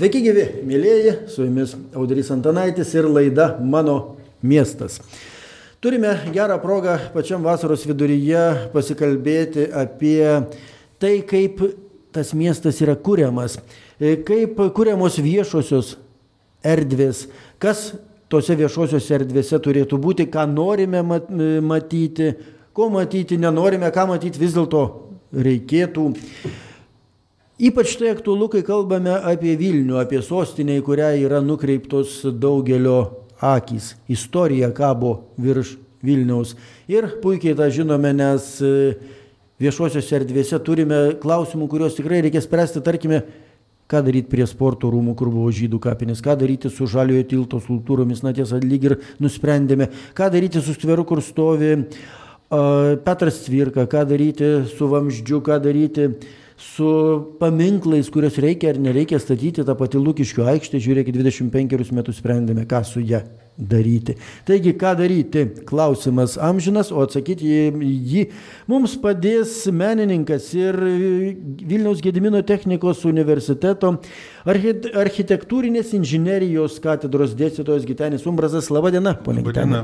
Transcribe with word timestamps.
Sveiki 0.00 0.22
gyvi, 0.24 0.42
mėlyjeji, 0.64 1.10
su 1.28 1.42
jumis 1.44 1.74
Audrys 1.92 2.30
Antanaitis 2.32 2.88
ir 2.96 3.04
laida 3.04 3.50
Mano 3.60 4.14
miestas. 4.40 4.94
Turime 5.76 6.14
gerą 6.32 6.56
progą 6.62 6.94
pačiam 7.12 7.44
vasaros 7.44 7.84
viduryje 7.84 8.70
pasikalbėti 8.72 9.66
apie 9.76 10.22
tai, 10.96 11.10
kaip 11.28 11.60
tas 12.16 12.32
miestas 12.32 12.80
yra 12.80 12.94
kuriamas, 12.96 13.58
kaip 14.00 14.62
kuriamos 14.78 15.20
viešosios 15.20 15.92
erdvės, 16.64 17.26
kas 17.60 17.90
tose 18.32 18.56
viešosiose 18.56 19.18
erdvėse 19.18 19.60
turėtų 19.60 20.00
būti, 20.00 20.30
ką 20.32 20.46
norime 20.48 21.04
matyti, 21.04 22.32
ko 22.72 22.88
matyti 22.96 23.36
nenorime, 23.36 23.92
ką 23.92 24.08
matyti 24.14 24.40
vis 24.46 24.56
dėlto 24.56 24.86
reikėtų. 25.36 26.08
Ypač 27.60 27.98
tai 28.00 28.08
aktualu, 28.08 28.46
kai 28.48 28.62
kalbame 28.64 29.12
apie 29.12 29.52
Vilnių, 29.60 29.98
apie 30.00 30.22
sostinę, 30.24 30.78
į 30.80 30.84
kurią 30.86 31.10
yra 31.26 31.42
nukreiptos 31.44 32.22
daugelio 32.40 33.26
akys. 33.36 33.90
Istorija 34.08 34.70
kabo 34.72 35.26
virš 35.36 35.74
Vilniaus. 36.00 36.54
Ir 36.88 37.10
puikiai 37.20 37.58
tą 37.58 37.68
žinome, 37.68 38.14
nes 38.16 38.46
e, 38.64 38.94
viešuosiuose 39.60 40.16
erdvėse 40.22 40.62
turime 40.64 41.02
klausimų, 41.20 41.68
kuriuos 41.68 42.00
tikrai 42.00 42.22
reikia 42.24 42.40
spręsti, 42.40 42.80
tarkime, 42.80 43.20
ką 43.92 44.00
daryti 44.08 44.32
prie 44.32 44.48
sporto 44.48 44.88
rūmų, 44.88 45.12
kur 45.20 45.28
buvo 45.28 45.52
žydų 45.52 45.84
kapinės, 45.84 46.24
ką 46.24 46.40
daryti 46.40 46.72
su 46.72 46.88
žaliojo 46.88 47.28
tilto 47.28 47.60
skultūromis, 47.60 48.24
na 48.24 48.32
tiesa, 48.32 48.56
lyg 48.64 48.88
ir 48.88 48.98
nusprendėme, 49.20 49.92
ką 50.16 50.32
daryti 50.32 50.64
su 50.64 50.72
skveru, 50.78 51.04
kur 51.04 51.20
stovi 51.20 51.74
uh, 51.76 52.94
Petras 53.04 53.44
Cvirka, 53.44 53.84
ką 53.90 54.08
daryti 54.08 54.54
su 54.70 54.88
vamzdžiu, 54.88 55.42
ką 55.44 55.60
daryti 55.60 56.14
su 56.60 57.36
paminklais, 57.40 58.10
kuriuos 58.12 58.36
reikia 58.42 58.74
ar 58.74 58.80
nereikia 58.82 59.20
statyti, 59.20 59.64
tą 59.64 59.76
patį 59.78 60.02
Lūkiškių 60.04 60.44
aikštę, 60.52 60.80
žiūrėkit, 60.84 61.16
25 61.16 61.94
metus 61.96 62.20
sprendėme, 62.20 62.66
ką 62.68 62.82
su 62.84 63.00
ją 63.00 63.22
daryti. 63.58 64.16
Taigi, 64.46 64.72
ką 64.74 64.94
daryti? 64.96 65.44
Klausimas 65.68 66.36
amžinas, 66.40 66.90
o 66.92 67.02
atsakyti 67.04 67.48
jį 67.80 68.24
mums 68.70 68.96
padės 69.00 69.52
menininkas 69.72 70.48
ir 70.56 70.78
Vilniaus 70.80 72.00
Gedimino 72.04 72.40
technikos 72.46 73.04
universiteto 73.08 73.96
architektūrinės 74.48 75.92
inžinerijos 75.98 76.78
katedros 76.82 77.34
dėstytojas 77.38 77.84
Gitenis 77.88 78.24
Umbrazas. 78.28 78.70
Labadiena, 78.72 79.14
ponė 79.24 79.44
Gitenė. 79.44 79.82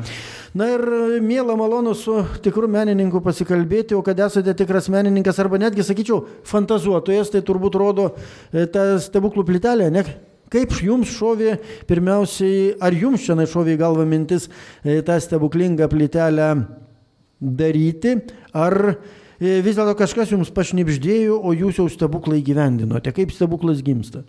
Na 0.56 0.70
ir 0.72 0.86
mėla 1.24 1.56
malonu 1.58 1.92
su 1.98 2.22
tikru 2.44 2.70
menininku 2.72 3.20
pasikalbėti, 3.24 3.96
o 3.98 4.04
kad 4.06 4.20
esate 4.24 4.56
tikras 4.56 4.88
menininkas 4.92 5.42
arba 5.42 5.60
netgi, 5.60 5.84
sakyčiau, 5.84 6.22
fantazuotojas, 6.48 7.34
tai 7.34 7.44
turbūt 7.44 7.76
rodo 7.76 8.08
e, 8.52 8.64
tą 8.72 8.94
stebuklų 9.02 9.44
plytelę, 9.50 9.90
ne? 9.92 10.06
Kaip 10.52 10.76
jums 10.78 11.10
šovė, 11.10 11.56
pirmiausiai, 11.88 12.76
ar 12.78 12.94
jums 12.94 13.24
šiandien 13.26 13.50
šovė 13.50 13.74
į 13.74 13.80
galvą 13.80 14.04
mintis 14.06 14.46
e, 14.46 15.00
tą 15.06 15.18
stebuklingą 15.22 15.88
plytelę 15.90 16.52
daryti, 17.40 18.14
ar 18.54 18.76
e, 18.92 19.58
vis 19.66 19.74
dėlto 19.74 19.96
kažkas 19.98 20.30
jums 20.36 20.52
pašnipždėjo, 20.54 21.40
o 21.42 21.54
jūs 21.56 21.82
jau 21.82 21.88
stebuklai 21.90 22.44
gyvendinote? 22.46 23.10
Kaip 23.16 23.34
stebuklas 23.34 23.82
gimsta? 23.82 24.22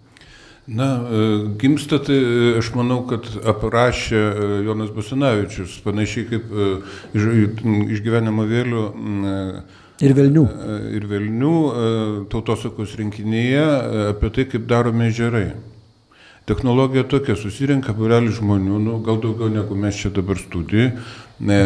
Na, 0.66 0.90
e, 1.06 1.30
gimsta 1.62 2.02
tai 2.02 2.18
aš 2.64 2.74
manau, 2.74 3.04
kad 3.08 3.30
aprašė 3.54 4.26
Jonas 4.66 4.90
Basinavičius, 4.98 5.78
panašiai 5.86 6.28
kaip 6.34 6.50
iš, 7.14 7.32
iš 7.94 8.06
gyvenimo 8.10 8.50
vėlių. 8.50 8.84
Ir 10.02 10.18
Vilnių. 10.18 10.50
Ir 10.98 11.06
Vilnių 11.10 11.56
tautosakos 12.34 12.98
rinkinyje 12.98 13.66
apie 14.18 14.34
tai, 14.34 14.50
kaip 14.50 14.66
daromi 14.70 15.12
ežerai. 15.14 15.50
Technologija 16.48 17.04
tokia, 17.04 17.36
susirinka 17.36 17.92
burelį 17.92 18.32
žmonių, 18.38 18.78
nu, 18.80 18.98
gal 19.04 19.18
daugiau 19.20 19.50
negu 19.52 19.76
mes 19.76 19.98
čia 20.00 20.14
dabar 20.16 20.40
studijai, 20.40 20.94
e, 21.44 21.58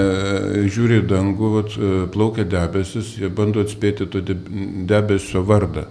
žiūri 0.74 1.04
į 1.04 1.08
dangų, 1.12 1.50
vat, 1.54 1.76
e, 1.78 1.90
plaukia 2.14 2.48
debesis, 2.50 3.12
jie 3.22 3.30
bando 3.30 3.62
atspėti 3.62 4.08
to 4.10 4.24
debesio 4.26 5.44
vardą. 5.46 5.86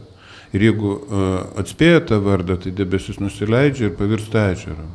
Ir 0.50 0.64
jeigu 0.66 0.96
e, 0.98 1.28
atspėja 1.62 2.00
tą 2.08 2.18
vardą, 2.24 2.58
tai 2.64 2.74
debesis 2.74 3.22
nusileidžia 3.22 3.92
ir 3.92 3.94
pavirsta 4.00 4.48
ežerą. 4.56 4.88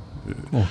O, 0.52 0.66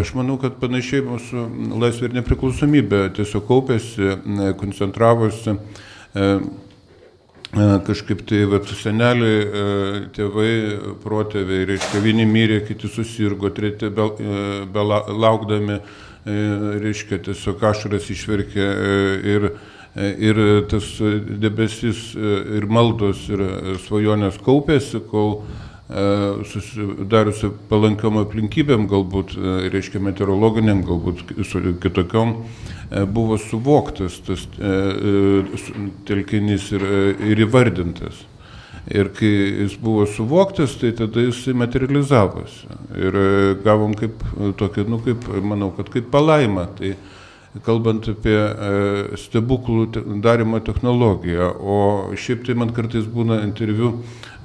Aš 0.00 0.14
manau, 0.16 0.38
kad 0.40 0.56
panašiai 0.62 1.04
mūsų 1.04 1.44
laisvė 1.82 2.08
ir 2.08 2.16
nepriklausomybė 2.20 3.02
tiesiog 3.18 3.44
kaupėsi, 3.48 4.14
koncentravosi 4.56 5.58
kažkaip 7.52 8.22
tai 8.28 8.44
vat, 8.46 8.68
seneliai, 8.78 10.06
tėvai, 10.14 10.52
protėviai, 11.02 11.66
reiškia, 11.72 12.02
vieni 12.04 12.26
mirė, 12.28 12.60
kiti 12.66 12.88
susirgo, 12.88 13.50
treti 13.50 13.90
be, 13.90 14.06
be 14.70 14.84
laukdami, 14.84 15.80
reiškia, 16.26 17.18
tiesiog 17.26 17.64
ašaras 17.72 18.06
išverkė 18.12 18.68
ir, 19.34 19.48
ir 19.98 20.42
tas 20.70 20.92
debesis 21.42 22.12
ir 22.14 22.68
maldos 22.70 23.26
ir 23.32 23.42
svajonės 23.86 24.38
kaupėsi, 24.44 25.02
kol 25.10 25.40
susidariusi 26.46 27.48
palankiom 27.70 28.20
aplinkybėm, 28.20 28.84
galbūt, 28.90 29.32
reiškia, 29.72 29.98
meteorologiniam, 30.06 30.84
galbūt 30.86 31.24
kitokiom, 31.82 32.36
E, 32.90 33.04
buvo 33.06 33.38
suvoktas 33.38 34.18
tas 34.26 34.48
e, 34.58 34.66
e, 34.66 35.90
telkinys 36.08 36.72
ir, 36.74 36.84
ir 37.30 37.42
įvardintas. 37.46 38.24
Ir 38.90 39.12
kai 39.14 39.30
jis 39.30 39.76
buvo 39.78 40.06
suvoktas, 40.10 40.74
tai 40.80 40.90
tada 40.98 41.22
jis 41.22 41.44
materializavosi. 41.54 42.66
Ir 42.98 43.18
gavom 43.62 43.94
kaip 43.94 44.24
tokį, 44.58 44.86
nu 44.90 44.98
kaip, 45.04 45.28
manau, 45.46 45.68
kad 45.76 45.92
kaip 45.92 46.08
palaimą. 46.10 46.66
Tai 46.80 46.94
kalbant 47.66 48.06
apie 48.12 48.36
stebuklų 49.18 50.20
darimo 50.22 50.60
technologiją. 50.62 51.50
O 51.58 51.78
šiaip 52.14 52.44
tai 52.46 52.54
man 52.58 52.74
kartais 52.76 53.08
būna 53.10 53.40
interviu 53.46 53.96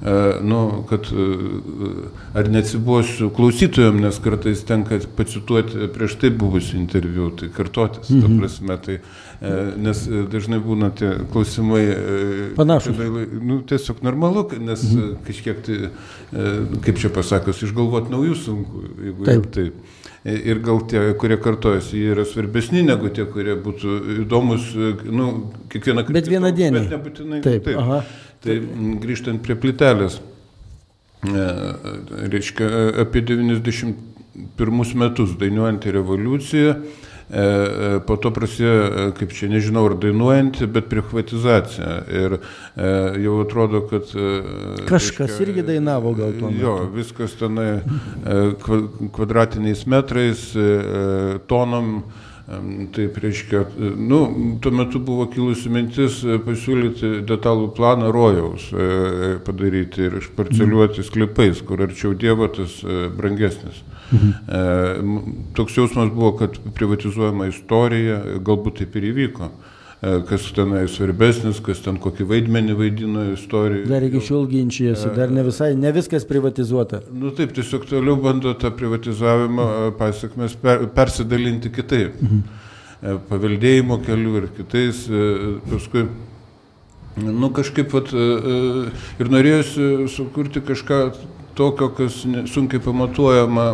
E, 0.02 0.38
nu, 0.42 0.84
kad 0.88 1.00
e, 1.00 2.38
ar 2.38 2.48
neatsibosiu 2.52 3.30
klausytojams, 3.32 4.00
nes 4.00 4.18
kartais 4.20 4.60
tenka 4.68 4.98
pacituoti 5.16 5.88
prieš 5.94 6.18
tai 6.20 6.30
buvusių 6.36 6.76
interviu, 6.76 7.30
tai 7.32 7.48
kartotis, 7.48 8.10
mhm. 8.12 8.20
ta 8.20 8.42
prasme, 8.42 8.76
tai, 8.84 8.98
e, 9.40 9.54
nes 9.86 10.02
dažnai 10.32 10.60
būna 10.60 10.90
tie 11.00 11.14
klausimai 11.32 11.80
panašus. 12.58 13.00
Nu, 13.40 13.62
tiesiog 13.64 14.04
normalu, 14.04 14.44
nes 14.60 14.84
mhm. 14.84 15.16
kažkiek 15.24 15.64
tai, 15.64 15.78
kaip 16.84 17.00
čia 17.00 17.12
pasakas, 17.16 17.64
išgalvoti 17.64 18.12
naujų 18.12 18.36
sunku, 18.42 18.84
jeigu 19.00 19.30
taip. 19.30 19.48
taip. 19.56 19.80
Ir 20.26 20.58
gal 20.58 20.80
tie, 20.90 21.00
kurie 21.20 21.36
kartojasi, 21.38 22.00
jie 22.00 22.14
yra 22.16 22.24
svarbesni 22.26 22.80
negu 22.82 23.12
tie, 23.14 23.28
kurie 23.30 23.54
būtų 23.62 23.92
įdomus, 24.24 24.72
nu, 25.06 25.26
kiekvieną 25.70 26.02
kartą. 26.02 26.16
Bet 26.16 26.30
vieną 26.32 26.50
dieną. 26.56 26.80
Bet 26.82 26.94
nebūtinai. 26.96 27.38
Taip. 27.44 27.62
taip. 27.68 27.78
Aha. 27.78 28.00
Tai 28.42 28.56
grįžtant 29.04 29.38
prie 29.44 29.54
plitelės, 29.62 30.18
e, 31.22 31.44
reiškia, 32.32 32.70
apie 33.04 33.22
91 33.28 34.98
metus 34.98 35.36
dainuojantį 35.38 35.94
revoliuciją, 36.00 36.74
po 38.06 38.16
to 38.22 38.30
prasidėjo, 38.30 39.12
kaip 39.18 39.32
čia 39.34 39.48
nežinau, 39.50 39.86
ar 39.90 39.96
dainuojanti, 39.98 40.68
bet 40.70 40.86
privatizacija. 40.92 41.96
Ir 42.06 42.36
jau 43.24 43.40
atrodo, 43.42 43.82
kad... 43.90 44.12
Kažkas 44.86 45.32
reiškia, 45.34 45.46
irgi 45.48 45.66
dainavo 45.72 46.14
gal 46.18 46.36
metu. 46.36 46.52
Jo, 46.60 46.76
viskas 46.94 47.34
tenai 47.40 47.80
kvadratiniais 49.16 49.82
metrais, 49.90 50.46
tonom 51.50 51.98
Taip 52.94 53.16
reiškia, 53.18 53.64
nu, 53.98 54.18
tuo 54.62 54.70
metu 54.70 55.00
buvo 55.02 55.24
kilusi 55.26 55.70
mintis 55.72 56.20
e, 56.22 56.36
pasiūlyti 56.38 57.24
detalų 57.26 57.72
planą 57.74 58.12
rojaus 58.14 58.68
e, 58.70 59.32
padaryti 59.42 60.04
ir 60.06 60.20
išparceliuoti 60.20 61.02
sklypais, 61.08 61.64
kur 61.66 61.82
arčiau 61.88 62.14
Dievo 62.14 62.46
tas 62.54 62.78
e, 62.86 63.08
brangesnis. 63.10 63.82
Mhm. 64.14 65.16
Toks 65.58 65.74
jausmas 65.80 66.12
buvo, 66.14 66.36
kad 66.38 66.60
privatizuojama 66.78 67.48
istorija, 67.50 68.20
galbūt 68.46 68.78
taip 68.84 68.94
ir 69.00 69.08
įvyko. 69.10 69.50
E, 70.02 70.22
kas 70.28 70.50
tenai 70.52 70.82
svarbesnis, 70.92 71.56
kas 71.64 71.78
ten 71.80 71.96
kokį 71.96 72.26
vaidmenį 72.28 72.74
vaidino 72.76 73.22
istorijoje. 73.32 73.86
Dar 73.88 74.04
iki 74.04 74.20
šiol 74.26 74.44
ginčijasi, 74.50 75.08
dar 75.16 75.32
ne, 75.32 75.40
visai, 75.46 75.70
ne 75.72 75.92
viskas 75.96 76.26
privatizuota. 76.28 77.00
Nu 77.16 77.32
taip, 77.36 77.54
tiesiog 77.56 77.86
toliau 77.88 78.18
bando 78.20 78.52
tą 78.60 78.74
privatizavimą 78.76 79.68
e, 79.72 79.94
pasiekmes 79.96 80.58
per, 80.60 80.84
persidalinti 80.98 81.72
kitaip. 81.72 82.20
Mhm. 82.20 82.44
E, 83.00 83.16
paveldėjimo 83.30 83.96
keliu 84.04 84.36
ir 84.42 84.50
kitais. 84.58 85.06
Paskui, 85.70 86.04
nu 87.24 87.50
kažkaip 87.56 87.96
vat, 87.96 88.12
ir 88.12 89.32
norėjusi 89.32 90.10
sukurti 90.12 90.60
kažką 90.64 91.00
tokio, 91.56 91.88
kas 91.96 92.20
sunkiai 92.52 92.84
pamatuojama 92.84 93.70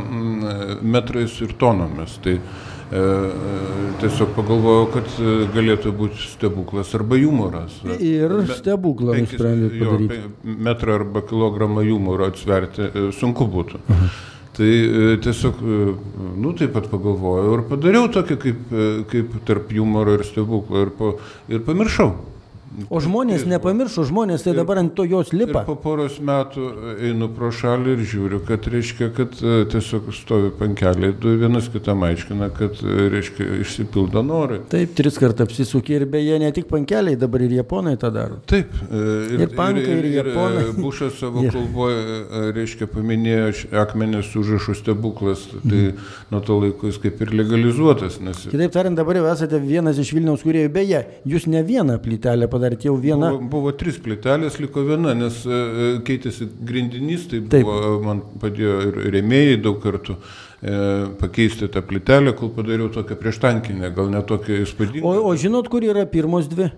metrais 0.86 1.34
ir 1.42 1.54
tonomis. 1.58 2.20
Tai, 2.22 2.36
tiesiog 4.03 4.35
pagalvojau, 4.37 4.89
kad 4.93 5.15
galėtų 5.55 5.93
būti 5.97 6.27
stebuklas 6.35 6.93
arba 6.99 7.17
humoras. 7.23 7.79
Ir 7.97 8.35
stebuklą 8.50 9.17
nusprendė 9.23 9.71
padaryti. 9.79 10.19
Jo, 10.21 10.59
metrą 10.69 10.99
arba 11.00 11.23
kilogramą 11.25 11.87
humoro 11.89 12.29
atsverti 12.29 12.91
sunku 13.17 13.49
būtų. 13.53 13.81
Aha. 13.89 14.11
Tai 14.53 14.69
tiesiog, 15.25 15.62
nu, 16.37 16.50
taip 16.59 16.75
pat 16.77 16.91
pagalvojau 16.93 17.55
ir 17.56 17.62
padariau 17.71 18.11
tokį 18.12 18.37
kaip, 18.43 18.75
kaip 19.09 19.39
tarp 19.49 19.73
humoro 19.73 20.19
ir 20.19 20.27
stebuklo 20.29 20.83
ir, 20.85 20.93
po, 20.99 21.15
ir 21.49 21.65
pamiršau. 21.65 22.11
O 22.88 23.00
žmonės 23.04 23.44
nepamiršo, 23.48 24.06
žmonės 24.08 24.46
tai 24.46 24.54
dabar 24.56 24.80
ant 24.80 24.94
to 24.96 25.04
jos 25.04 25.32
lipa. 25.34 25.62
Po 25.66 25.74
poros 25.80 26.16
metų 26.24 26.69
einu 27.08 27.28
pro 27.34 27.50
šalį 27.52 27.96
ir 27.96 28.04
žiūriu, 28.08 28.38
kad 28.48 28.64
reiškia, 28.72 29.10
kad 29.16 29.36
e, 29.44 29.56
tiesiog 29.72 30.08
stovi 30.16 30.52
pankeliai, 30.56 31.12
du 31.20 31.34
vienas 31.40 31.69
kitam 31.72 32.04
aiškina, 32.06 32.48
kad 32.56 32.80
e, 32.80 33.08
reiškia 33.12 33.58
išsipildo 33.60 34.22
norai. 34.24 34.62
Taip, 34.72 34.94
tris 34.96 35.19
kartą 35.20 35.44
apsisukė 35.48 35.98
ir 35.98 36.06
beje 36.14 36.38
ne 36.40 36.48
tik 36.56 36.69
pankeliai, 36.70 37.19
dabar 37.20 37.44
ir 37.44 37.52
japonai 37.58 37.94
tą 38.00 38.12
daro. 38.14 38.40
Taip, 38.48 38.72
e, 38.88 39.02
ir, 39.34 39.44
ir 39.44 39.52
pankai, 39.58 39.84
ir, 39.84 39.92
ir, 39.92 40.08
ir 40.08 40.19
japonai. 40.22 40.64
Bušas 40.78 41.20
savo 41.20 41.42
ir... 41.46 41.52
kalboje, 41.52 42.00
reiškia, 42.56 42.88
paminėjo 42.94 43.52
akmenės 43.84 44.32
užrašų 44.38 44.78
stebuklas, 44.80 45.44
tai 45.58 45.82
mm. 45.90 46.08
nuo 46.32 46.42
to 46.46 46.58
laiko 46.64 46.88
jis 46.88 47.02
kaip 47.04 47.20
ir 47.20 47.36
legalizuotas. 47.42 48.16
Nes... 48.24 48.46
Kitaip 48.48 48.72
tariant, 48.72 48.96
dabar 48.96 49.20
jau 49.20 49.28
esate 49.28 49.60
vienas 49.60 50.00
iš 50.00 50.16
Vilniaus 50.16 50.44
kūrėjų, 50.46 50.72
beje, 50.72 51.04
jūs 51.28 51.50
ne 51.52 51.60
vieną 51.66 52.00
plytelę 52.02 52.48
padarėte 52.48 52.62
padarėt 52.62 52.87
jau 52.87 52.94
vieną? 53.00 53.32
Buvo, 53.35 53.49
buvo 53.50 53.73
tris 53.75 53.99
plytelės, 54.03 54.61
liko 54.62 54.85
viena, 54.87 55.14
nes 55.19 55.43
e, 55.47 55.50
e, 55.50 55.88
keitėsi 56.06 56.47
grindinys, 56.62 57.26
tai 57.31 57.43
Taip. 57.43 57.67
buvo, 57.67 57.99
man 58.06 58.23
padėjo 58.43 58.79
ir 58.87 59.00
remėjai 59.17 59.59
daug 59.64 59.81
kartų 59.82 60.17
e, 60.17 60.79
pakeisti 61.20 61.70
tą 61.73 61.82
plytelę, 61.87 62.37
kol 62.38 62.53
padariau 62.55 62.93
tokią 62.94 63.19
prieštankinę, 63.19 63.91
gal 63.97 64.12
ne 64.12 64.23
tokią 64.26 64.62
įspūdingą. 64.62 65.03
O, 65.03 65.26
o 65.32 65.37
žinot, 65.38 65.70
kur 65.73 65.85
yra 65.87 66.06
pirmos 66.06 66.50
dvi? 66.53 66.70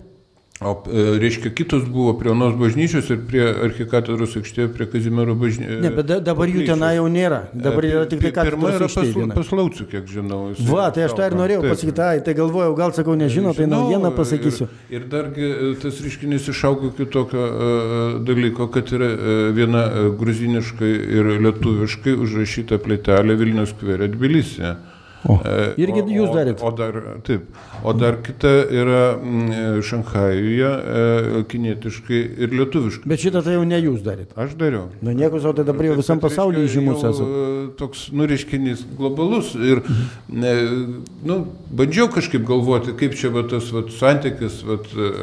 O, 0.61 0.83
e, 0.87 1.19
reiškia, 1.19 1.51
kitos 1.51 1.83
buvo 1.83 2.13
prie 2.15 2.31
Onos 2.31 2.53
bažnyčios 2.55 3.09
ir 3.11 3.17
prie 3.27 3.43
arkikatedros 3.43 4.37
aikštėje 4.39 4.69
prie 4.71 4.85
Kazimiero 4.87 5.33
bažnyčios. 5.35 5.81
Ne, 5.83 5.91
bet 5.91 6.07
da, 6.07 6.21
dabar 6.23 6.47
jų 6.47 6.63
tenai 6.69 6.93
jau 6.95 7.09
nėra. 7.11 7.41
Dabar 7.51 7.83
e, 7.83 7.89
yra 7.91 8.03
tik 8.07 8.21
tai 8.23 8.31
katedros 8.37 8.63
Pirma 8.63 8.71
yra 8.77 8.87
pas, 8.87 9.35
paslauciu, 9.41 9.89
kiek 9.91 10.07
žinau. 10.07 10.39
Va, 10.69 10.87
tai 10.95 11.09
aš 11.09 11.17
tą 11.19 11.27
ir 11.27 11.35
norėjau 11.35 11.65
pasakyti, 11.65 12.03
ai, 12.07 12.23
tai 12.23 12.37
galvojau, 12.39 12.71
gal 12.79 12.95
sakau, 12.95 13.17
nežinau, 13.19 13.51
tai 13.57 13.67
naujieną 13.67 14.13
pasakysiu. 14.15 14.69
Ir, 14.87 15.01
ir 15.01 15.11
dargi 15.11 15.51
e, 15.51 15.75
tas 15.83 15.99
ryškinys 16.07 16.47
išaugo 16.55 16.95
kitokio 16.95 17.43
uh, 17.43 17.93
dalyko, 18.23 18.71
kad 18.71 18.95
yra 18.95 19.11
uh, 19.11 19.37
viena 19.59 19.83
gruziniškai 20.15 20.95
ir 21.19 21.35
lietuviškai 21.49 22.15
užrašyta 22.15 22.79
plėtelė 22.79 23.35
Vilnius 23.43 23.75
skverė 23.75 24.07
Tbilisėje. 24.15 24.77
O, 25.25 25.35
irgi 25.81 26.03
o, 26.03 26.05
jūs 26.13 26.33
darėt. 26.35 26.61
O, 26.61 26.69
o 26.69 26.75
dar, 26.77 26.97
taip, 27.25 27.47
o 27.81 27.93
dar 27.97 28.19
kita 28.25 28.51
yra 28.69 29.01
mm, 29.17 29.81
Šanhajuje, 29.85 30.69
e, 30.69 31.41
kinietiškai 31.49 32.19
ir 32.45 32.53
lietuviškai. 32.53 33.09
Bet 33.09 33.23
šitą 33.23 33.41
tai 33.45 33.55
jau 33.55 33.63
ne 33.65 33.79
jūs 33.81 34.03
darėt. 34.05 34.35
Aš 34.37 34.53
dariau. 34.59 34.91
Na 35.05 35.15
nieko, 35.17 35.41
o 35.41 35.55
tai 35.57 35.65
dabar 35.65 35.89
jau 35.89 35.97
visam 35.97 36.21
pasaulyje 36.21 36.69
žymus 36.77 37.01
esate. 37.01 37.25
E, 37.25 37.67
toks 37.81 38.07
nuriškinys 38.13 38.85
globalus 38.99 39.55
ir 39.57 39.81
ne, 40.29 40.55
nu, 41.25 41.41
bandžiau 41.73 42.11
kažkaip 42.13 42.45
galvoti, 42.45 42.93
kaip 42.99 43.17
čia 43.17 43.33
va, 43.33 43.47
tas 43.49 43.71
va, 43.73 43.85
santykis, 43.97 44.61
va, 44.67 44.77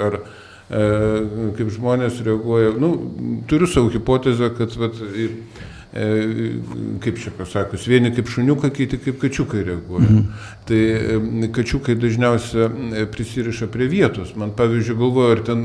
ar 0.08 0.22
e, 0.22 0.87
kaip 1.60 1.70
žmonės 1.78 2.25
reaguoja. 2.26 2.75
Nu, 2.82 2.96
turiu 3.46 3.70
savo 3.70 3.93
hipotezę, 3.94 4.50
kad 4.58 4.75
va, 4.82 4.90
ir, 5.14 5.38
E, 5.62 5.71
kaip 5.93 7.19
čia 7.21 7.31
pasakus, 7.37 7.85
vieni 7.87 8.12
kaip 8.17 8.31
šuniukai, 8.33 8.71
kiti 8.73 8.97
kaip 9.03 9.19
kačiukai 9.21 9.61
reaguoja. 9.67 10.09
Mhm. 10.09 10.23
Tai 10.69 10.79
e, 10.79 11.49
kačiukai 11.53 11.97
dažniausiai 12.00 13.03
e, 13.03 13.05
prisiriša 13.12 13.69
prie 13.73 13.91
vietos. 13.93 14.33
Man 14.41 14.55
pavyzdžiui, 14.56 14.97
galvoju, 14.99 15.37
ar 15.37 15.44
ten 15.47 15.65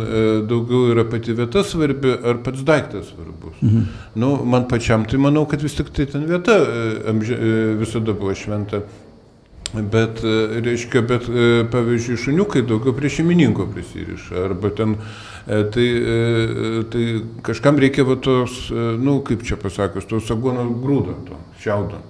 daugiau 0.50 0.92
yra 0.92 1.08
pati 1.08 1.36
vieta 1.38 1.64
svarbi, 1.64 2.12
ar 2.12 2.42
pats 2.44 2.66
daiktas 2.68 3.14
svarbus. 3.14 3.56
Mhm. 3.62 3.88
Nu, 4.20 4.36
man 4.44 4.68
pačiam 4.68 5.08
tai 5.08 5.20
manau, 5.22 5.46
kad 5.48 5.64
vis 5.64 5.80
tik 5.80 5.94
tai 5.96 6.10
ten 6.12 6.28
vieta 6.28 6.60
visada 7.80 8.14
buvo 8.14 8.36
šventa. 8.36 8.84
Bet, 9.74 10.22
reiškia, 10.64 11.02
bet, 11.04 11.25
pavyzdžiui, 11.74 12.19
šuniukai 12.22 12.62
daugiau 12.64 12.96
prie 12.96 13.10
šeimininko 13.12 13.66
prisiriša. 13.74 14.46
Arba 14.46 14.72
ten 14.72 14.96
E, 15.48 15.64
tai, 15.64 15.84
e, 15.84 16.84
tai 16.92 17.04
kažkam 17.42 17.78
reikia 17.80 18.04
va 18.04 18.18
tos, 18.19 18.68
e, 18.68 18.81
nu, 19.00 19.22
kaip 19.24 19.46
čia 19.48 19.56
pasakius, 19.56 20.04
to 20.10 20.19
sagono 20.19 20.66
grūdo, 20.84 21.16
to 21.24 21.38
šiaudo. 21.64 22.02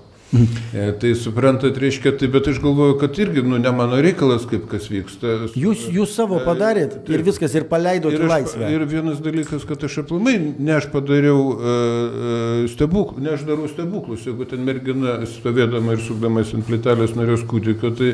E, 0.73 0.91
tai 0.99 1.13
suprantat, 1.15 1.77
reiškia, 1.79 2.11
tai, 2.19 2.27
bet 2.27 2.49
aš 2.51 2.57
galvoju, 2.59 2.97
kad 2.99 3.15
irgi, 3.15 3.39
nu, 3.47 3.55
ne 3.63 3.71
mano 3.71 3.95
reikalas, 4.03 4.43
kaip 4.49 4.65
kas 4.67 4.89
vyksta. 4.91 5.35
Jūs, 5.55 5.85
jūs 5.93 6.15
savo 6.17 6.41
e, 6.41 6.43
padarėt 6.43 6.97
tai, 7.07 7.15
ir 7.15 7.23
viskas, 7.23 7.55
ir 7.55 7.63
paleidote 7.69 8.19
į 8.19 8.27
laisvę. 8.27 8.67
Ir 8.75 8.83
vienas 8.91 9.21
dalykas, 9.23 9.63
kad 9.69 9.85
aš 9.87 10.01
aplamai, 10.03 10.35
ne 10.59 10.75
aš 10.75 10.89
padariau 10.91 11.39
uh, 11.53 12.67
stebuklų, 12.73 13.23
ne 13.23 13.33
aš 13.37 13.47
darau 13.47 13.71
stebuklus, 13.71 14.27
jeigu 14.27 14.49
ten 14.51 14.67
mergina 14.67 15.21
stovėdama 15.31 15.95
ir 15.95 16.03
sukdamas 16.03 16.51
ant 16.57 16.67
plytelės 16.67 17.15
norės 17.15 17.47
kūdikio, 17.47 17.93
tai, 17.95 18.13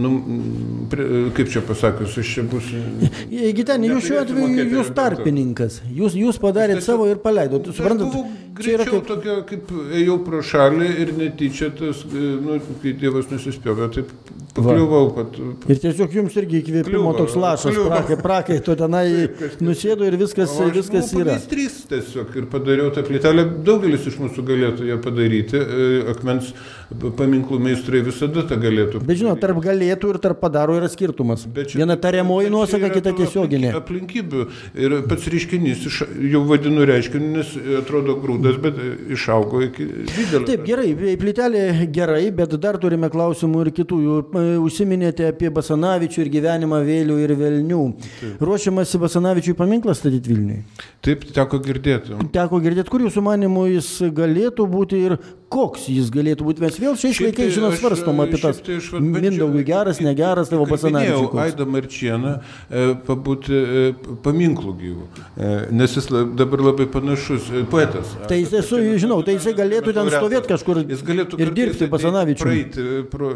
nu, 0.00 0.16
prie, 0.92 1.26
kaip 1.36 1.52
čia 1.52 1.64
pasakius, 1.68 2.16
aš 2.24 2.36
čia 2.38 2.46
bus... 2.48 2.72
Gitenė, 3.60 3.92
jūs 3.92 4.08
šiuo 4.08 4.22
atveju, 4.24 4.68
jūs 4.78 4.94
tarpininkas, 4.96 5.82
jūs, 5.92 6.16
jūs 6.16 6.40
padarėt 6.40 6.80
savo 6.88 7.10
ir 7.12 7.20
paleidot, 7.20 7.68
suprantat? 7.76 8.16
Čia 8.16 8.49
yra 8.68 8.86
kaip... 8.88 9.06
Tokia, 9.08 9.36
kaip 9.48 9.70
ėjau 10.00 10.18
pro 10.26 10.42
šalį 10.44 10.88
ir 11.04 11.12
netyčia 11.18 11.70
tas, 11.76 12.02
e, 12.06 12.26
nu, 12.44 12.58
kai 12.82 12.92
Dievas 13.00 13.30
nusispjovė, 13.32 13.88
taip 13.94 14.10
pakliuvau. 14.56 15.10
Pat, 15.16 15.38
ir 15.70 15.80
tiesiog 15.84 16.16
jums 16.20 16.36
irgi 16.40 16.60
įkvėpimo 16.60 17.14
toks 17.18 17.36
lašas, 17.40 17.78
prakai, 17.86 18.18
prakai, 18.20 18.58
tu 18.66 18.76
tenai 18.78 19.04
nusėdo 19.62 20.06
ir 20.08 20.18
viskas, 20.20 20.52
o 20.60 20.68
viskas 20.74 21.14
yra. 21.16 21.38
Trys 21.50 21.82
tiesiog 21.90 22.36
ir 22.40 22.50
padariau 22.52 22.92
tą 22.94 23.04
plytelę, 23.06 23.46
daugelis 23.66 24.08
iš 24.10 24.20
mūsų 24.22 24.46
galėtų 24.50 24.90
ją 24.90 25.00
padaryti, 25.04 25.60
e, 25.60 25.90
akmens 26.14 26.52
paminklų 26.90 27.58
meistrai 27.62 28.00
visada 28.04 28.42
tą 28.48 28.56
galėtų. 28.60 29.00
Bet 29.06 29.20
žinot, 29.20 29.38
tarp 29.42 29.60
galėtų 29.62 30.14
ir 30.14 30.18
tarp 30.22 30.40
padaro 30.42 30.74
yra 30.78 30.88
skirtumas. 30.90 31.46
Viena 31.74 31.96
tariamoji 32.00 32.50
nuosaka, 32.50 32.90
kita 32.92 33.12
tiesioginė. 33.18 33.70
Aplinkybių 33.78 34.46
ir 34.80 34.96
pats 35.10 35.28
reiškinys, 35.30 35.84
jau 36.32 36.42
vadinu 36.48 36.86
reiškinį, 36.88 37.30
nes 37.36 37.52
atrodo 37.80 38.16
grūdas, 38.20 38.58
bet 38.62 38.80
išaugo 39.14 39.62
iki 39.68 39.86
didelio. 40.10 40.42
Taip, 40.48 40.64
gerai, 40.66 40.90
plytelė 41.20 41.64
gerai, 41.94 42.24
bet 42.34 42.56
dar 42.62 42.80
turime 42.82 43.10
klausimų 43.12 43.66
ir 43.66 43.72
kitų. 43.80 44.00
E, 44.00 44.44
užsiminėte 44.60 45.30
apie 45.30 45.52
Basanavičių 45.54 46.24
ir 46.24 46.32
gyvenimą 46.34 46.82
vėlių 46.86 47.20
ir 47.22 47.36
Velnių. 47.38 47.82
Taip. 48.20 48.42
Ruošiamasi 48.50 49.00
Basanavičiui 49.02 49.56
paminklą 49.58 49.94
statyti 49.96 50.34
Vilniui? 50.34 50.64
Taip, 51.06 51.28
teko 51.36 51.62
girdėti. 51.62 52.18
Teko 52.34 52.60
girdėti, 52.62 52.90
kur 52.90 53.06
jūsų 53.06 53.24
manimų 53.30 53.66
jis 53.76 53.92
galėtų 54.16 54.66
būti 54.70 55.04
ir 55.06 55.16
koks 55.50 55.88
jis 55.90 56.10
galėtų 56.14 56.46
būti. 56.46 56.62
Mes 56.62 56.76
vėl 56.80 56.96
šiais 56.98 57.18
laikais, 57.24 57.50
tai 57.50 57.54
žinot, 57.56 57.76
svarstom 57.80 58.22
apie 58.22 58.38
tas 58.40 58.60
tai 58.62 58.78
Mindaugui 59.02 59.64
geras, 59.66 59.98
negeras, 60.02 60.50
tavo 60.52 60.66
Basanavičius. 60.70 61.34
Aidą 61.42 61.66
Marčieną 61.66 62.34
e, 62.38 62.84
pabūti 63.06 63.56
e, 63.56 63.82
paminklų 64.24 64.74
gyvų, 64.80 65.06
e, 65.34 65.50
nes 65.74 65.96
jis 65.98 66.06
dabar 66.38 66.62
labai 66.68 66.86
panašus 66.90 67.48
poetas. 67.72 68.12
Tai 68.30 68.38
jis, 68.38 68.54
esu, 68.60 68.78
žinau, 69.02 69.20
tai 69.26 69.36
jisai 69.38 69.56
galėtų 69.58 69.94
ten 69.96 70.12
stovėti 70.14 70.52
kažkur 70.52 70.82
jis 70.84 71.02
galėtų 71.08 71.40
ir 71.42 71.52
dirbti 71.56 71.90
Basanavičiui. 71.90 72.46
Praeiti 72.46 72.86
pro, 73.10 73.32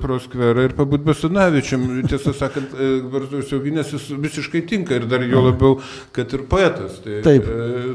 pro 0.00 0.18
skverą 0.24 0.66
ir 0.70 0.76
pabūti 0.78 1.08
Basanavičium. 1.10 1.86
Tiesą 2.08 2.32
sakant, 2.36 2.72
Barzdaus 3.12 3.52
auginės 3.52 3.92
jis 3.92 4.08
visiškai 4.24 4.64
tinka 4.72 4.96
ir 4.96 5.08
dar 5.10 5.24
jo 5.28 5.44
labiau, 5.50 5.76
kad 6.16 6.32
ir 6.32 6.46
poetas. 6.48 6.96
Tai, 7.04 7.20
taip. 7.26 7.46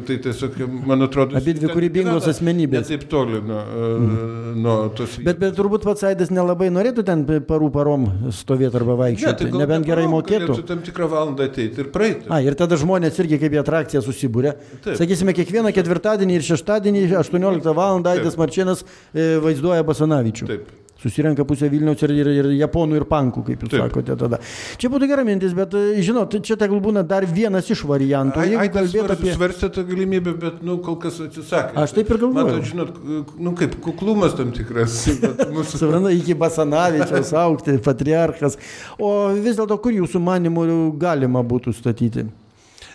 Tai 0.08 0.22
tiesiog, 0.28 0.62
man 0.88 1.08
atrodo, 1.08 1.38
abi 1.40 1.58
dvi 1.58 1.74
kūrybingos 1.74 2.30
asmenybės. 2.30 2.90
Taip 2.92 3.08
toli 3.12 3.42
nuo, 3.48 3.60
mm. 3.64 4.56
nuo 4.64 4.76
tos. 4.98 5.18
Bet, 5.26 5.40
bet 5.42 5.56
turbūt 5.58 5.86
pats 5.88 6.06
Aidas 6.10 6.32
nelabai 6.34 6.70
norėtų 6.74 7.06
ten 7.08 7.26
parų 7.48 7.70
parom 7.74 8.08
stovėti 8.36 8.80
arba 8.80 8.98
vaikščioti, 9.04 9.48
ne, 9.48 9.54
tai 9.54 9.62
nebent 9.64 9.88
gerai 9.88 10.08
mokėtų. 10.12 10.58
Tam 10.68 10.84
tikrą 10.86 11.10
valandą 11.12 11.48
ateiti 11.50 11.84
ir 11.84 11.92
praeiti. 11.94 12.28
A, 12.32 12.42
ir 12.46 12.58
tada 12.60 12.80
žmonės 12.80 13.20
irgi 13.24 13.40
kaip 13.44 13.56
į 13.58 13.62
atrakciją 13.64 14.04
susibūrė. 14.06 14.58
Taip. 14.86 14.98
Sakysime, 15.00 15.36
kiekvieną 15.38 15.74
ketvirtadienį 15.76 16.40
ir 16.40 16.50
šeštadienį 16.52 17.08
18 17.24 17.78
val. 17.78 18.04
Aidas 18.08 18.38
Marčinas 18.40 18.84
e, 18.84 19.38
vaizduoja 19.44 19.84
Basanavičių. 19.88 20.52
Taip 20.52 20.76
susirenka 21.02 21.46
pusė 21.48 21.70
Vilniaus 21.72 22.02
ir, 22.06 22.14
ir, 22.16 22.30
ir 22.42 22.50
japonų 22.58 23.02
ir 23.02 23.06
pankų, 23.10 23.44
kaip 23.48 23.66
jūs 23.66 23.74
Taip. 23.74 23.84
sakote 23.84 24.18
tada. 24.20 24.40
Čia 24.82 24.92
būtų 24.94 25.10
gera 25.12 25.26
mintis, 25.28 25.54
bet 25.58 25.76
e, 25.78 26.02
žinot, 26.06 26.38
čia 26.46 26.58
tegul 26.60 26.82
būna 26.84 27.04
dar 27.08 27.28
vienas 27.30 27.70
iš 27.74 27.84
variantų. 27.90 28.42
Ai, 28.44 28.56
ai 28.64 28.72
kalbėti 28.74 29.18
apie... 29.18 29.36
Svarstė 29.36 29.70
tą 29.76 29.86
galimybę, 29.88 30.34
bet, 30.42 30.64
nu, 30.66 30.80
kol 30.86 30.98
kas 31.04 31.20
atsisakė. 31.24 31.76
Aš 31.84 31.96
taip 31.98 32.12
ir 32.14 32.22
galvoju. 32.24 32.48
Matot, 32.50 32.68
žinot, 32.72 32.98
nu, 33.38 33.54
kaip 33.60 33.78
kuklumas 33.86 34.36
tam 34.40 34.54
tikras. 34.56 35.04
Mūsų... 35.56 35.84
Supranta, 35.84 36.14
iki 36.16 36.38
Basanavičiaus 36.38 37.34
aukti, 37.44 37.78
patriarchas. 37.84 38.58
O 38.98 39.14
vis 39.38 39.60
dėlto, 39.60 39.78
kur 39.84 39.96
jūsų 39.96 40.22
manimų 40.24 40.68
galima 41.00 41.46
būtų 41.46 41.76
statyti? 41.78 42.28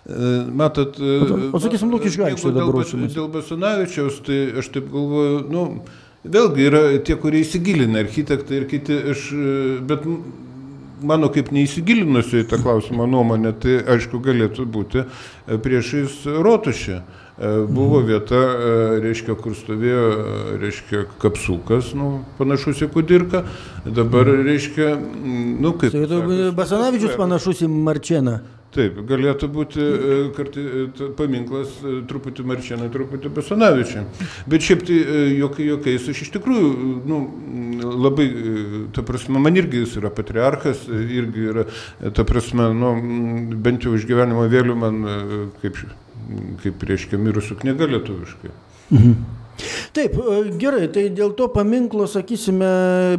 E, 0.02 0.30
matot, 0.50 0.96
o, 0.98 1.36
o 1.54 1.60
sakysim, 1.62 1.92
Lūkiškių 1.94 2.24
aikštė 2.32 2.50
dabar. 2.56 2.82
Dėl 3.06 3.28
Basanavičiaus, 3.30 4.18
tai 4.26 4.38
aš 4.58 4.72
taip 4.74 4.88
galvoju, 4.90 5.44
nu, 5.52 5.66
vėlgi 6.24 6.68
yra 6.68 6.82
tie, 7.04 7.16
kurie 7.18 7.42
įsigilina, 7.42 8.02
architektai 8.04 8.60
ir 8.60 8.68
kiti, 8.70 8.98
aš, 9.12 9.26
bet 9.88 10.06
mano 11.02 11.30
kaip 11.34 11.50
neįsigilinusiu 11.54 12.42
į 12.42 12.46
tą 12.50 12.60
klausimą 12.62 13.08
nuomonę, 13.10 13.52
tai 13.58 13.80
aišku 13.96 14.22
galėtų 14.22 14.66
būti 14.70 15.04
priešais 15.64 16.22
rotušę. 16.26 17.02
Buvo 17.42 18.02
mhm. 18.02 18.06
vieta, 18.06 18.40
reiškia, 19.02 19.34
kur 19.40 19.54
stovėjo, 19.56 20.02
reiškia, 20.60 21.06
kapsukas, 21.22 21.88
nu, 21.96 22.10
panašus 22.38 22.84
į 22.84 22.90
kudirką, 22.92 23.40
dabar, 23.86 24.28
mhm. 24.28 24.42
reiškia, 24.46 24.90
nu, 25.64 25.72
kaip... 25.80 25.96
Tai 25.96 26.50
Basanavičius 26.54 27.16
panašus 27.18 27.64
į 27.64 27.70
Marčieną. 27.72 28.36
Taip, 28.72 29.02
galėtų 29.04 29.48
būti 29.52 29.82
e, 29.84 30.14
kartai, 30.32 30.62
e, 30.64 31.08
paminklas 31.18 31.74
e, 31.84 31.98
truputį 32.08 32.44
Marčianai, 32.48 32.86
truputį 32.94 33.28
Besanavičiai. 33.36 34.04
Bet 34.48 34.64
šiaip 34.64 34.86
tai 34.88 34.96
jokai, 35.36 35.66
jokiais 35.68 36.06
aš 36.08 36.22
iš 36.24 36.30
tikrųjų, 36.38 36.70
nu, 37.10 37.18
labai, 38.06 38.26
ta 38.96 39.04
prasme, 39.04 39.42
man 39.44 39.60
irgi 39.60 39.82
jis 39.82 39.98
yra 40.00 40.12
patriarchas, 40.16 40.86
irgi 40.88 41.44
yra, 41.52 41.66
ta 42.16 42.24
prasme, 42.28 42.70
nu, 42.78 42.94
bent 43.60 43.84
jau 43.84 43.92
iš 43.98 44.08
gyvenimo 44.08 44.48
vėlių 44.48 44.78
man, 44.86 45.04
kaip, 45.60 45.84
kaip 46.64 46.88
reiškia, 46.88 47.20
mirusių 47.20 47.60
knyga 47.60 47.92
lietuviškai. 47.92 48.56
Mhm. 48.88 49.41
Taip, 49.92 50.16
e, 50.16 50.38
gerai, 50.60 50.86
tai 50.92 51.06
dėl 51.14 51.34
to 51.38 51.48
paminklo, 51.52 52.06
sakysime, 52.10 52.70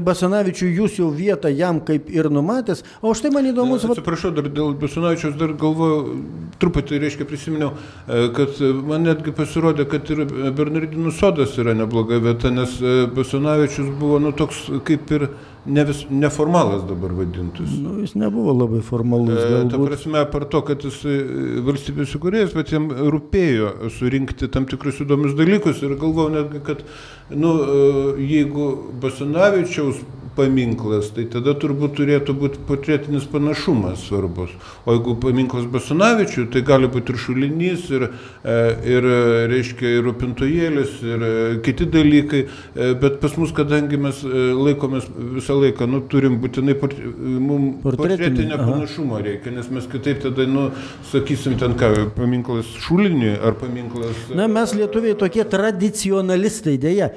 Basanavičiui 0.03 0.71
jūs 0.77 0.97
jau 0.99 1.09
vietą 1.13 1.51
jam 1.53 1.81
kaip 1.85 2.09
ir 2.13 2.29
numatęs, 2.33 2.83
o 3.01 3.13
štai 3.17 3.33
man 3.35 3.49
įdomus... 3.51 3.85
Ne, 3.85 3.93
atsiprašau, 3.95 4.33
dar 4.35 4.49
dėl 4.49 4.73
Basanavičiaus 4.79 5.37
dar 5.39 5.55
galvoju, 5.59 6.17
truputį, 6.61 6.99
reiškia, 7.03 7.27
prisiminiau, 7.29 7.73
e, 8.07 8.27
kad 8.35 8.59
man 8.89 9.07
netgi 9.07 9.35
pasirodė, 9.35 9.87
kad 9.91 10.09
ir 10.13 10.25
Bernardinų 10.27 11.13
sodas 11.15 11.57
yra 11.61 11.75
nebloga 11.77 12.21
vieta, 12.23 12.53
nes 12.53 12.79
e, 12.81 13.03
Basanavičius 13.13 13.91
buvo, 13.99 14.21
nu, 14.23 14.33
toks 14.35 14.65
kaip 14.87 15.11
ir 15.13 15.29
ne 15.65 15.83
vis, 15.83 16.05
neformalas 16.09 16.83
dabar 16.87 17.13
vadintus. 17.15 17.69
Nu, 17.79 17.95
jis 18.01 18.15
nebuvo 18.19 18.53
labai 18.53 18.81
formalus. 18.81 19.39
E, 19.39 19.61
ta 19.71 19.79
prasme, 19.79 20.25
par 20.31 20.45
to, 20.51 20.61
kad 20.67 20.83
jis 20.83 20.99
e, 21.07 21.17
valstybės 21.63 22.15
įkūrėjas, 22.17 22.55
bet 22.57 22.73
jam 22.75 22.89
rūpėjo 22.91 23.91
surinkti 23.95 24.49
tam 24.51 24.67
tikrus 24.69 24.99
įdomius 25.05 25.37
dalykus 25.39 25.83
ir 25.85 25.95
galvojau 26.01 26.33
netgi, 26.35 26.63
kad 26.67 26.83
nu, 27.31 27.55
e, 27.63 28.27
jeigu 28.33 28.69
Basanavičiaus 29.03 30.03
paminklas, 30.35 31.11
tai 31.15 31.25
tada 31.31 31.53
turbūt 31.59 31.95
turėtų 31.99 32.35
būti 32.37 32.61
portretinis 32.67 33.25
panašumas 33.29 34.07
svarbus. 34.07 34.53
O 34.85 34.95
jeigu 34.95 35.15
paminklas 35.21 35.65
Basanavičiui, 35.71 36.47
tai 36.53 36.63
gali 36.65 36.89
būti 36.91 37.13
ir 37.13 37.19
šulinys, 37.21 37.85
ir, 37.93 38.07
e, 38.43 38.57
ir 38.95 39.07
reiškia, 39.51 39.91
ir 39.97 40.07
rūpintojėlis, 40.07 40.95
ir 41.07 41.25
e, 41.27 41.33
kiti 41.65 41.87
dalykai, 41.93 42.43
e, 42.45 42.89
bet 42.99 43.19
pas 43.21 43.35
mus, 43.39 43.53
kadangi 43.55 43.99
mes 44.01 44.23
laikomės 44.23 45.07
visą 45.37 45.57
laiką, 45.61 45.87
nu, 45.89 46.01
turim 46.09 46.39
būtinai 46.43 46.75
port, 46.79 46.97
mum 46.97 47.69
portretinę 47.83 48.57
panašumą 48.59 49.21
reikia, 49.25 49.53
nes 49.55 49.69
mes 49.73 49.87
kitaip 49.91 50.23
tada, 50.25 50.47
nu, 50.49 50.69
sakysim, 51.11 51.57
ten 51.61 51.77
ką, 51.79 51.91
paminklas 52.17 52.69
šuliniui 52.87 53.35
ar 53.37 53.57
paminklas... 53.59 54.27
Na, 54.33 54.49
mes 54.51 54.75
lietuviai 54.77 55.17
tokie 55.19 55.45
tradicionalistai, 55.47 56.77
dėja. 56.81 57.11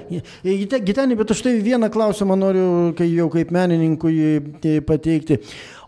Gitenį, 0.44 1.16
bet 1.18 1.32
aš 1.34 1.44
tai 1.46 1.56
vieną 1.64 1.90
klausimą 1.92 2.36
noriu, 2.38 2.68
kai 2.98 3.05
tai 3.06 3.14
jau 3.14 3.30
kaip 3.30 3.50
menininkui 3.54 4.82
pateikti. 4.86 5.38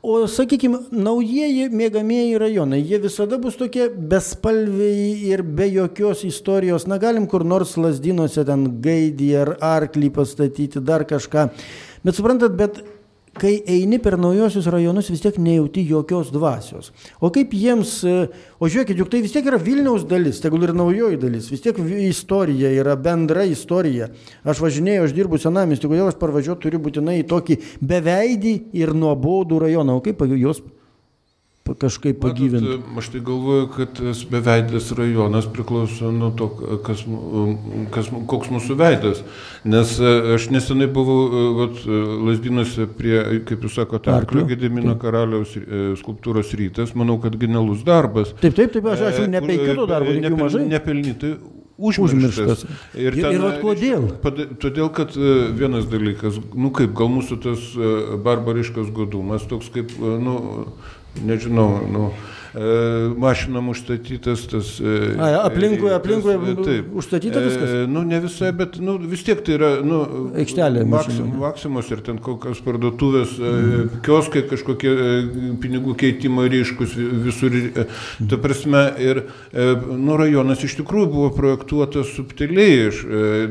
O 0.02 0.22
sakykime, 0.30 0.78
naujieji 0.94 1.66
mėgamieji 1.74 2.38
rajonai, 2.38 2.78
jie 2.86 3.00
visada 3.02 3.38
bus 3.42 3.56
tokie 3.58 3.88
bespalviai 3.90 5.32
ir 5.32 5.42
be 5.42 5.66
jokios 5.72 6.22
istorijos. 6.24 6.86
Na, 6.86 7.00
galim 7.02 7.26
kur 7.26 7.42
nors 7.44 7.74
lasdinuose 7.76 8.44
ten 8.46 8.68
gaidį 8.84 9.32
ar 9.42 9.50
arklį 9.58 10.12
pastatyti, 10.14 10.78
dar 10.80 11.02
kažką. 11.08 11.48
Bet 12.06 12.14
suprantat, 12.14 12.54
bet 12.54 12.78
kai 13.40 13.54
eini 13.66 13.98
per 14.02 14.16
naujosius 14.20 14.68
rajonus, 14.70 15.10
vis 15.12 15.22
tiek 15.24 15.38
nejauti 15.42 15.84
jokios 15.88 16.32
dvasios. 16.34 16.92
O 17.20 17.30
kaip 17.34 17.54
jiems, 17.56 17.92
e, 18.04 18.16
o 18.58 18.70
žiūrėkit, 18.70 18.98
juk 18.98 19.10
tai 19.12 19.22
vis 19.24 19.34
tiek 19.34 19.46
yra 19.48 19.60
Vilniaus 19.62 20.06
dalis, 20.08 20.42
tegul 20.42 20.66
ir 20.66 20.74
naujoji 20.76 21.20
dalis, 21.20 21.50
vis 21.52 21.62
tiek 21.64 21.78
istorija 22.08 22.72
yra 22.74 22.96
bendra 23.00 23.46
istorija. 23.48 24.10
Aš 24.44 24.62
važinėjau, 24.64 25.06
aš 25.08 25.14
dirbu 25.16 25.40
senamestį, 25.42 25.92
kodėl 25.92 26.10
aš 26.10 26.18
parvažiuoju 26.20 26.60
turiu 26.62 26.82
būtinai 26.82 27.20
į 27.22 27.28
tokį 27.30 27.60
beveidį 27.80 28.56
ir 28.78 28.94
nuobodų 28.96 29.62
rajoną, 29.66 29.98
o 29.98 30.04
kaip 30.04 30.26
juos 30.38 30.62
kažkaip 31.76 32.20
pagyvinti. 32.22 32.78
Matot, 32.78 32.98
aš 32.98 33.10
tai 33.12 33.20
galvoju, 33.24 33.68
kad 33.74 34.00
beveidės 34.32 34.90
rajonas 34.96 35.48
priklauso 35.52 36.12
nuo 36.14 36.30
to, 36.38 36.48
kas, 36.86 37.04
kas, 37.94 38.10
koks 38.30 38.50
mūsų 38.54 38.78
veidas. 38.78 39.22
Nes 39.68 39.94
e, 40.00 40.14
aš 40.36 40.48
nesenai 40.54 40.88
buvau 40.92 41.18
e, 41.26 41.44
vat, 41.58 41.84
Lasdinuose 42.28 42.88
prie, 42.98 43.18
kaip 43.48 43.66
jūs 43.66 43.78
sakote, 43.80 44.12
Arklio 44.14 44.46
Gedimino 44.48 44.96
karaliaus 45.00 45.54
e, 45.58 45.84
skulptūros 46.00 46.54
rytas. 46.58 46.94
Manau, 46.98 47.18
kad 47.22 47.36
genialus 47.40 47.84
darbas. 47.86 48.34
Taip, 48.42 48.56
taip, 48.56 48.74
taip, 48.74 48.90
aš, 48.94 49.06
aš 49.10 49.22
jau 49.24 49.30
nepeikiu 49.30 49.78
to 49.78 49.88
darbo, 49.90 50.14
nepel, 50.14 50.38
mažai. 50.40 50.66
Nepelnytai 50.70 51.32
užmirštas. 51.78 52.64
užmirštas. 52.64 52.64
Ir, 52.98 53.18
ten, 53.18 53.36
ir, 53.36 53.44
ir 53.48 53.58
kodėl? 53.62 54.06
Todėl, 54.62 54.92
kad 54.94 55.14
vienas 55.58 55.88
dalykas, 55.90 56.40
nu 56.54 56.72
kaip, 56.74 56.94
gal 56.98 57.10
mūsų 57.12 57.40
tas 57.44 57.66
barbariškas 58.24 58.92
godumas, 58.94 59.46
toks 59.50 59.70
kaip, 59.74 59.94
nu, 59.98 60.38
nežinau, 61.24 61.86
nu, 61.90 62.12
E, 62.12 62.37
mašinom 63.18 63.68
užstatytas 63.68 64.46
tas. 64.50 64.70
A, 64.80 65.28
aplinkui, 65.44 65.90
aplinkui 65.92 66.36
taip, 66.64 66.92
užstatyta 66.98 67.42
viskas? 67.44 67.74
Nu, 67.90 68.02
ne 68.08 68.20
visai, 68.24 68.52
bet 68.56 68.78
nu, 68.82 68.96
vis 69.10 69.24
tiek 69.26 69.42
tai 69.44 69.56
yra, 69.58 69.70
nu, 69.84 70.00
aikštelė. 70.38 70.84
Maksim, 70.88 71.32
maksimos 71.40 71.90
ir 71.94 72.02
ten 72.06 72.20
kokios 72.22 72.60
parduotuvės, 72.64 73.34
mm. 73.38 74.00
kioskai 74.06 74.44
kažkokie 74.50 74.94
pinigų 75.62 75.96
keitimo 75.98 76.46
ryškus 76.48 76.96
visur. 77.26 77.58
Ta 78.28 78.38
prasme, 78.40 78.84
ir 79.02 79.24
nu, 79.52 80.16
rajonas 80.18 80.64
iš 80.66 80.78
tikrųjų 80.80 81.10
buvo 81.12 81.30
projektuotas 81.36 82.14
subtiliai. 82.16 82.88
Aš 82.88 83.02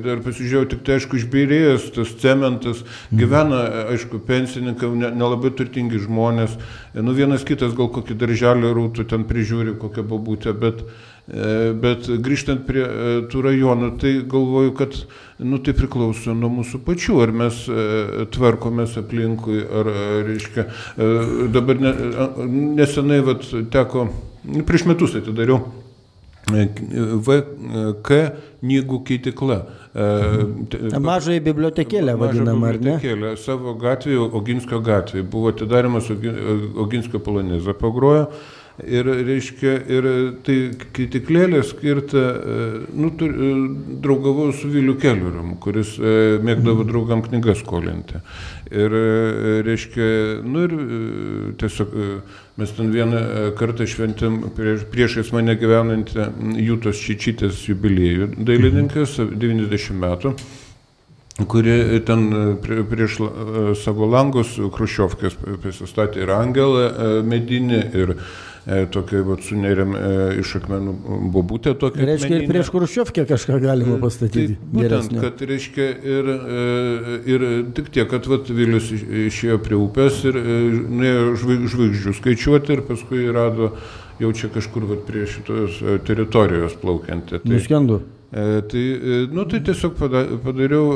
dar 0.04 0.22
pasižiūrėjau, 0.26 0.72
tik 0.74 0.84
tai 0.88 0.98
aišku, 0.98 1.20
išbėrėjęs 1.22 1.90
tas 1.96 2.14
cementas, 2.22 2.84
gyvena, 3.14 3.64
aišku, 3.94 4.22
pensininkai, 4.28 4.90
nelabai 4.98 5.52
ne 5.52 5.56
turtingi 5.58 6.02
žmonės. 6.04 6.58
Nu, 6.98 7.14
vienas 7.18 7.46
kitas 7.48 7.76
gal 7.78 7.92
kokį 7.94 8.18
darželį 8.18 8.72
rūtų 8.74 8.87
tu 8.96 9.06
ten 9.08 9.26
prižiūri 9.28 9.78
kokią 9.82 10.04
babutę, 10.08 10.54
bet, 10.58 10.84
e, 11.28 11.74
bet 11.78 12.10
grįžtant 12.24 12.66
prie 12.68 12.84
e, 12.84 13.16
tų 13.32 13.44
rajonų, 13.48 13.90
tai 14.02 14.14
galvoju, 14.30 14.76
kad 14.78 15.00
nu, 15.40 15.60
tai 15.64 15.76
priklauso 15.78 16.36
nuo 16.38 16.52
mūsų 16.60 16.84
pačių, 16.86 17.18
ar 17.26 17.34
mes 17.44 17.64
e, 17.70 18.28
tvarkomės 18.36 18.98
aplinkui, 19.02 19.60
ar, 19.66 19.92
reiškia, 20.28 20.70
dabar 21.54 21.84
ne, 21.84 21.98
nesenai 22.80 23.20
vat, 23.26 23.50
teko, 23.74 24.08
nu, 24.48 24.64
prieš 24.68 24.88
metus 24.92 25.20
atidariau 25.20 25.62
VK 26.48 28.20
knygų 28.62 29.00
keitikla. 29.08 29.58
Mažoji 31.04 31.42
bibliotekėlė 31.44 32.16
vadinama, 32.20 32.72
ar 32.72 32.80
ne? 32.80 32.96
Bibliotekėlė 32.96 33.34
savo 33.42 33.74
gatvėje, 33.80 34.30
Oginskio 34.40 34.80
gatvėje, 34.84 35.26
buvo 35.28 35.52
atidarimas 35.52 36.10
Oginskio 36.12 37.20
polonezą 37.24 37.76
pagrojo. 37.78 38.30
Ir, 38.86 39.08
reiškia, 39.26 39.72
ir 39.90 40.06
tai 40.46 40.56
kitiklėlė 40.94 41.64
skirta, 41.66 42.22
e, 42.22 42.58
nu, 42.94 43.10
e, 43.10 43.48
draugavau 44.04 44.52
su 44.54 44.70
Viliu 44.70 44.94
Kellerium, 45.02 45.56
kuris 45.58 45.96
e, 45.98 46.12
mėgdavo 46.46 46.84
mhm. 46.84 46.90
draugam 46.92 47.24
knygas 47.26 47.64
skolinti. 47.64 48.22
Ir, 48.70 48.94
reiškia, 49.66 50.06
nu 50.46 50.66
ir 50.68 50.76
tiesiog 51.58 51.96
mes 52.60 52.74
ten 52.78 52.92
vieną 52.94 53.22
kartą 53.58 53.88
šventėm 53.90 54.42
prieš, 54.54 54.84
priešais 54.92 55.32
mane 55.34 55.56
gyvenantį 55.58 56.28
Jūtos 56.68 57.02
Čičytės 57.02 57.64
jubiliejų 57.72 58.30
dailininkas, 58.38 59.18
90 59.18 59.74
mhm. 59.74 60.02
metų 60.04 60.36
kuri 61.50 62.02
ten 62.06 62.30
prieš 62.90 63.20
savo 63.78 64.08
langus 64.10 64.56
Krušiovkės 64.74 65.38
prisistatė 65.64 66.24
ir 66.26 66.32
angelą 66.34 66.88
medinį, 67.30 67.82
ir 67.94 68.14
tokia 68.92 69.22
vat, 69.24 69.44
sunerėm 69.48 69.94
e, 69.96 70.08
iš 70.42 70.58
akmenų 70.60 70.94
bobutę 71.32 71.72
tokia. 71.80 72.04
Reiškia, 72.10 72.32
meninė. 72.34 72.44
ir 72.44 72.52
prieš 72.52 72.72
Kruščiovkę 72.74 73.24
kažką 73.30 73.60
galima 73.64 73.96
e, 73.96 74.02
pastatyti. 74.02 74.58
Tai, 74.58 74.72
būtent, 74.74 74.82
geresnio. 74.84 75.22
kad 75.24 75.44
reiškia 75.52 75.88
ir, 76.16 76.32
ir 77.36 77.48
tik 77.78 77.88
tiek, 77.96 78.10
kad 78.12 78.28
vat, 78.28 78.52
Vilius 78.58 78.92
išėjo 78.92 79.62
prie 79.64 79.80
upės 79.80 80.20
ir 80.28 80.42
nuėjo 80.42 81.32
žvaigždžių 81.46 82.18
skaičiuoti 82.20 82.76
ir 82.76 82.84
paskui 82.90 83.24
rado 83.32 83.72
jau 84.20 84.34
čia 84.36 84.52
kažkur 84.52 84.90
vat, 84.92 85.08
prie 85.08 85.24
šitos 85.32 85.80
teritorijos 86.10 86.76
plaukiantį. 86.84 87.44
Tai, 87.46 87.56
Nuskendu. 87.56 88.02
E, 88.28 88.62
tai, 88.68 88.84
nu, 89.32 89.48
tai 89.48 89.64
tiesiog 89.64 89.96
padariau 90.44 90.88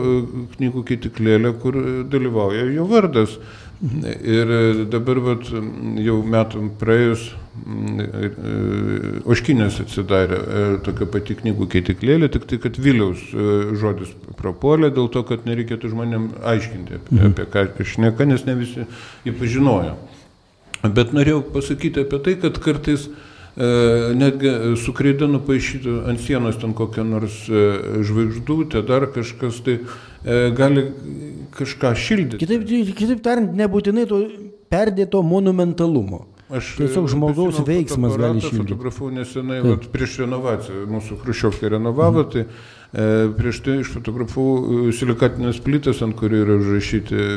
knygų 0.58 0.84
keitiklėlę, 0.92 1.56
kur 1.64 1.78
dalyvauja 2.12 2.68
jo 2.76 2.92
vardas. 2.92 3.40
Ir 3.82 4.52
dabar 4.94 5.18
vat, 5.26 5.48
jau 6.06 6.18
metų 6.22 6.68
praėjus 6.82 7.32
Oškinės 9.28 9.80
atsidarė 9.84 10.38
tokia 10.86 11.08
pati 11.10 11.36
knygų 11.40 11.68
keitiklėlė, 11.74 12.30
tik 12.32 12.46
tai, 12.50 12.60
kad 12.62 12.78
Viliaus 12.80 13.24
žodis 13.82 14.14
prapuolė 14.38 14.92
dėl 14.94 15.10
to, 15.12 15.26
kad 15.28 15.50
nereikėtų 15.50 15.92
žmonėm 15.96 16.30
aiškinti 16.54 17.00
apie, 17.00 17.18
mhm. 17.18 17.34
apie 17.34 17.48
ką 17.52 17.66
aš 17.84 17.98
neka, 18.06 18.30
nes 18.30 18.46
ne 18.48 18.56
visi 18.62 18.86
jį 19.26 19.36
pažinojo. 19.42 19.98
Bet 20.86 21.12
norėjau 21.18 21.42
pasakyti 21.54 22.06
apie 22.06 22.22
tai, 22.26 22.38
kad 22.42 22.62
kartais 22.62 23.10
uh, 23.10 23.20
E, 23.20 23.31
netgi 23.56 24.52
su 24.80 24.94
kreida 24.96 25.28
nupaišytų 25.28 25.96
ant 26.08 26.22
sienos 26.24 26.60
ten 26.62 26.74
kokią 26.78 27.04
nors 27.04 27.44
e, 27.50 27.64
žvaigždutę, 28.08 28.84
dar 28.88 29.10
kažkas 29.12 29.60
tai 29.66 29.80
e, 30.24 30.52
gali 30.56 30.86
kažką 31.58 31.94
šildyti. 32.00 32.40
Kitaip, 32.46 32.68
kitaip 32.96 33.24
tariant, 33.26 33.52
nebūtinai 33.60 34.08
to 34.08 34.22
perdėto 34.72 35.24
monumentalumo. 35.24 36.28
Aš 36.52 36.74
tiesiog 36.80 37.08
žmogaus 37.12 37.62
veiksmas 37.68 38.18
gali 38.20 38.44
šildyti. 38.44 38.72
Fotografavau 38.74 39.12
nesenai, 39.16 39.62
prieš 39.92 40.22
renovaciją, 40.26 40.86
mūsų 40.92 41.20
Hruščiovkai 41.24 41.76
renovavo, 41.76 42.26
mhm. 42.26 42.32
tai 42.32 42.80
E, 42.81 42.81
prieš 43.38 43.62
tai 43.64 43.78
išfotografavau 43.80 44.88
e, 44.90 44.94
silikatinės 44.96 45.62
plytas, 45.64 46.02
ant 46.04 46.16
kurių 46.20 46.42
yra 46.44 46.58
užrašyti 46.60 47.16
e, 47.16 47.36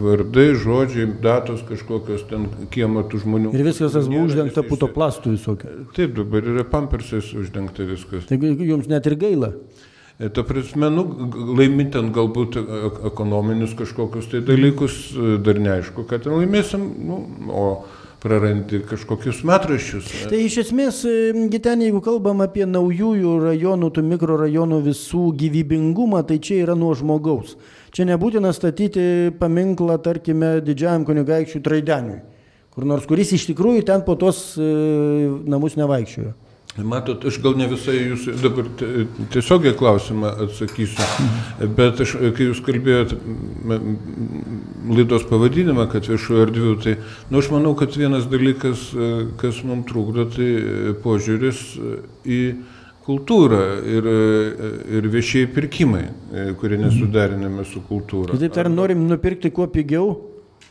vardai, 0.00 0.46
žodžiai, 0.56 1.08
datos 1.20 1.60
kažkokios 1.68 2.24
ten 2.30 2.46
kiemo 2.72 3.02
tų 3.04 3.20
žmonių. 3.26 3.52
Ir 3.52 3.66
viskas 3.66 3.92
tas 3.92 4.08
buvo 4.08 4.24
uždengta 4.30 4.64
putoplastų 4.64 5.34
visokio. 5.34 5.74
Taip, 5.96 6.14
dabar 6.16 6.48
yra 6.48 6.64
pampersais 6.64 7.28
uždengta 7.36 7.84
viskas. 7.90 8.24
Taigi 8.30 8.54
jums 8.70 8.88
net 8.88 9.08
ir 9.10 9.18
gaila. 9.20 9.52
Ta 10.16 10.46
prasme, 10.48 10.88
nu, 10.88 11.04
laimint 11.58 11.92
galbūt 11.92 12.56
ekonominius 13.10 13.74
kažkokius 13.76 14.30
tai 14.32 14.40
dalykus, 14.48 15.10
dar 15.44 15.60
neaišku, 15.60 16.06
kad 16.08 16.24
ten 16.24 16.38
laimėsim, 16.38 16.86
nu, 17.04 17.20
o 17.52 17.66
prarandi 18.26 18.82
kažkokius 18.86 19.44
metraščius. 19.46 20.10
Tai 20.30 20.40
iš 20.42 20.58
esmės, 20.64 21.00
ten 21.62 21.84
jeigu 21.84 22.02
kalbam 22.04 22.42
apie 22.44 22.66
naujųjų 22.68 23.36
rajonų, 23.44 23.90
tų 23.94 24.04
mikrorajonų 24.10 24.80
visų 24.88 25.28
gyvybingumą, 25.42 26.24
tai 26.26 26.40
čia 26.42 26.62
yra 26.64 26.76
nuo 26.78 26.92
žmogaus. 26.98 27.54
Čia 27.94 28.08
nebūtina 28.10 28.50
statyti 28.52 29.32
paminklą, 29.40 30.00
tarkime, 30.04 30.58
didžiajam 30.64 31.06
kunigaikščiui 31.08 31.62
Traideniui, 31.64 32.18
kur 32.74 32.88
nors, 32.88 33.06
kuris 33.08 33.32
iš 33.36 33.46
tikrųjų 33.52 33.86
ten 33.88 34.02
po 34.04 34.18
tos 34.20 34.50
e, 34.58 34.66
namus 35.48 35.78
nevaikščiojo. 35.80 36.34
Matot, 36.84 37.24
aš 37.24 37.38
gal 37.40 37.54
ne 37.56 37.66
visai 37.70 37.94
jūs 37.96 38.26
dabar 38.42 38.66
tiesiogiai 39.32 39.72
klausimą 39.78 40.32
atsakysiu, 40.44 41.06
bet 41.76 42.02
aš, 42.04 42.12
kai 42.36 42.50
jūs 42.50 42.60
kalbėjote 42.66 43.16
laidos 44.92 45.24
pavadinimą, 45.30 45.86
kad 45.92 46.08
viešų 46.10 46.40
erdvių, 46.44 46.74
tai 46.84 46.96
nu, 47.30 47.40
aš 47.40 47.48
manau, 47.54 47.72
kad 47.80 47.96
vienas 47.96 48.28
dalykas, 48.28 48.90
kas 49.40 49.62
mums 49.64 49.88
trukdo, 49.88 50.28
tai 50.36 50.50
požiūris 51.00 51.64
į 52.28 52.40
kultūrą 53.06 53.64
ir, 53.86 54.12
ir 54.98 55.10
viešieji 55.16 55.48
pirkimai, 55.56 56.06
kurie 56.60 56.80
nesuderinami 56.82 57.64
su 57.64 57.80
kultūra. 57.88 58.34
Kitaip 58.34 58.56
tariant, 58.56 58.76
norim 58.76 59.06
nupirkti 59.08 59.52
kuo 59.54 59.68
pigiau, 59.72 60.10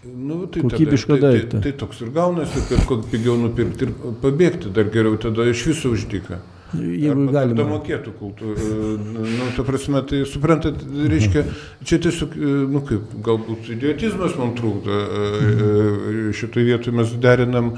Nu, 0.05 0.45
tai 0.47 0.61
kokybišką 0.61 1.15
tada, 1.15 1.31
daiktą. 1.31 1.49
Tai, 1.49 1.61
tai, 1.61 1.71
tai 1.71 1.79
toks 1.81 2.01
ir 2.05 2.11
gaunasi, 2.13 2.61
kad 2.69 3.07
pigiau 3.11 3.37
nupirkti 3.41 3.87
ir 3.87 3.93
pabėgti, 4.21 4.69
dar 4.75 4.91
geriau 4.93 5.17
tada 5.21 5.47
iš 5.49 5.65
viso 5.71 5.93
uždyka. 5.95 6.41
Jeigu 6.75 7.27
galima. 7.33 7.57
Da 7.59 7.65
mokėtų 7.69 8.13
kultūrą. 8.19 8.69
Nu, 8.99 9.47
ta 9.55 9.65
prasme, 9.67 10.01
tai 10.07 10.23
suprantat, 10.29 10.81
reiškia, 10.83 11.45
čia 11.85 11.99
tiesiog, 12.03 12.35
nu 12.71 12.81
kaip, 12.85 13.15
galbūt 13.25 13.69
idiotizmas 13.75 14.35
man 14.39 14.53
trūkdo. 14.57 14.99
Mhm. 14.99 16.33
Šitoje 16.35 16.67
vietoje 16.69 16.95
mes 16.95 17.13
derinam 17.21 17.71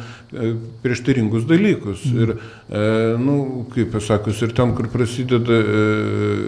prieštaringus 0.83 1.47
dalykus. 1.49 2.05
Mhm. 2.07 2.23
Ir, 2.23 2.35
nu, 3.23 3.37
kaip 3.73 3.93
pasakus, 3.95 4.41
ir 4.45 4.55
tam, 4.57 4.75
kur 4.77 4.89
prasideda, 4.93 5.61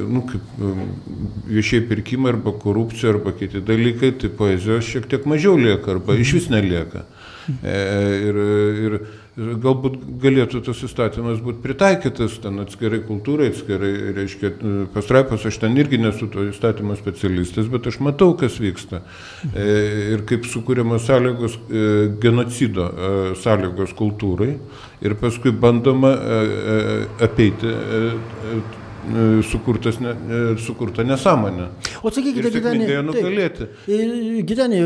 nu, 0.09 0.25
kaip 0.29 0.65
viešiai 1.49 1.85
pirkimai 1.89 2.35
arba 2.35 2.53
korupcija 2.59 3.13
arba 3.15 3.33
kiti 3.37 3.63
dalykai, 3.65 4.13
tai 4.19 4.33
poezijos 4.33 4.87
šiek 4.89 5.09
tiek 5.09 5.25
mažiau 5.29 5.57
lieka 5.59 5.95
arba 5.95 6.17
iš 6.19 6.37
vis 6.39 6.51
nelieka. 6.53 7.05
Ir, 7.49 8.37
ir 8.85 8.95
galbūt 9.39 9.97
galėtų 10.21 10.61
tas 10.65 10.81
įstatymas 10.83 11.39
būti 11.43 11.61
pritaikytas 11.63 12.37
ten 12.43 12.59
atskirai 12.63 12.99
kultūrai, 13.07 13.49
atskirai, 13.53 13.91
reiškia, 14.17 14.51
pastraipos, 14.93 15.45
aš 15.47 15.59
ten 15.61 15.77
irgi 15.79 15.99
nesu 16.01 16.27
to 16.31 16.47
įstatymo 16.49 16.97
specialistas, 16.99 17.69
bet 17.71 17.87
aš 17.91 17.99
matau, 18.03 18.33
kas 18.39 18.59
vyksta. 18.61 19.03
E, 19.53 19.67
ir 20.15 20.25
kaip 20.29 20.47
sukūriamos 20.49 21.07
sąlygos, 21.07 21.55
e, 21.55 21.85
genocido 22.21 22.89
e, 22.89 23.11
sąlygos 23.39 23.95
kultūrai 23.99 24.51
ir 25.05 25.15
paskui 25.19 25.53
bandoma 25.55 26.11
apeiti 27.23 27.71
sukurtas 29.47 29.99
ne, 30.03 30.15
sukurta 30.59 31.05
nesąmonė. 31.07 31.69
O 32.03 32.11
sakykite, 32.11 32.51
Gitanė, 32.51 32.89
Gitanė, 34.49 34.81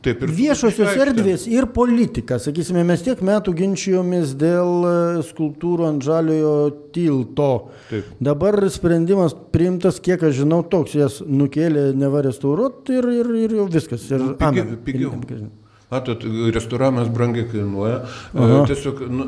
Taip, 0.00 0.22
viešosios 0.22 0.94
erdvės 1.02 1.44
ir 1.50 1.66
politika. 1.74 2.38
Sakysime, 2.40 2.84
mes 2.86 3.02
tiek 3.04 3.18
metų 3.26 3.52
ginčijomės 3.58 4.36
dėl 4.38 4.86
e, 4.86 4.92
skulptūrų 5.26 5.88
ant 5.88 6.06
žaliojo 6.06 6.52
tilto. 6.94 7.50
Taip. 7.90 8.12
Dabar 8.22 8.56
sprendimas 8.72 9.34
priimtas, 9.52 9.98
kiek 10.00 10.22
aš 10.30 10.38
žinau, 10.40 10.62
toks, 10.62 10.94
jas 10.96 11.18
nukėlė 11.26 11.90
neva 11.98 12.22
restauruoti 12.24 12.96
ir, 13.00 13.10
ir, 13.18 13.32
ir 13.42 13.56
jau 13.58 13.66
viskas. 13.70 14.06
Ir, 14.14 14.30
nu, 14.30 14.36
pigiau. 14.38 14.78
pigiau. 14.86 15.50
Matot, 15.90 16.22
restauravimas 16.54 17.08
brangiai 17.10 17.48
kainuoja, 17.50 17.96
Aha. 18.38 18.58
tiesiog 18.70 19.00
nu, 19.10 19.24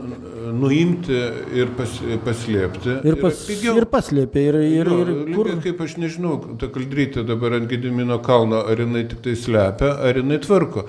nuimti 0.61 1.17
ir 1.59 1.73
pas, 1.75 1.97
paslėpti. 2.23 3.01
Ir, 3.03 3.17
pas, 3.19 3.41
ir 3.51 3.87
paslėpė. 3.91 4.45
Ir, 4.47 4.59
ir, 4.63 4.91
jo, 4.93 4.99
ir 5.03 5.33
kur... 5.35 5.51
Kaip 5.65 5.81
aš 5.83 5.97
nežinau, 5.99 6.37
ta 6.61 6.69
kaldrytė 6.71 7.25
dabar 7.27 7.57
ant 7.59 7.67
Gedimino 7.67 8.21
kalno, 8.23 8.61
ar 8.71 8.79
jinai 8.79 9.03
tik 9.11 9.25
tai 9.25 9.35
slepia, 9.39 9.91
ar 10.07 10.21
jinai 10.21 10.39
tvarko. 10.45 10.85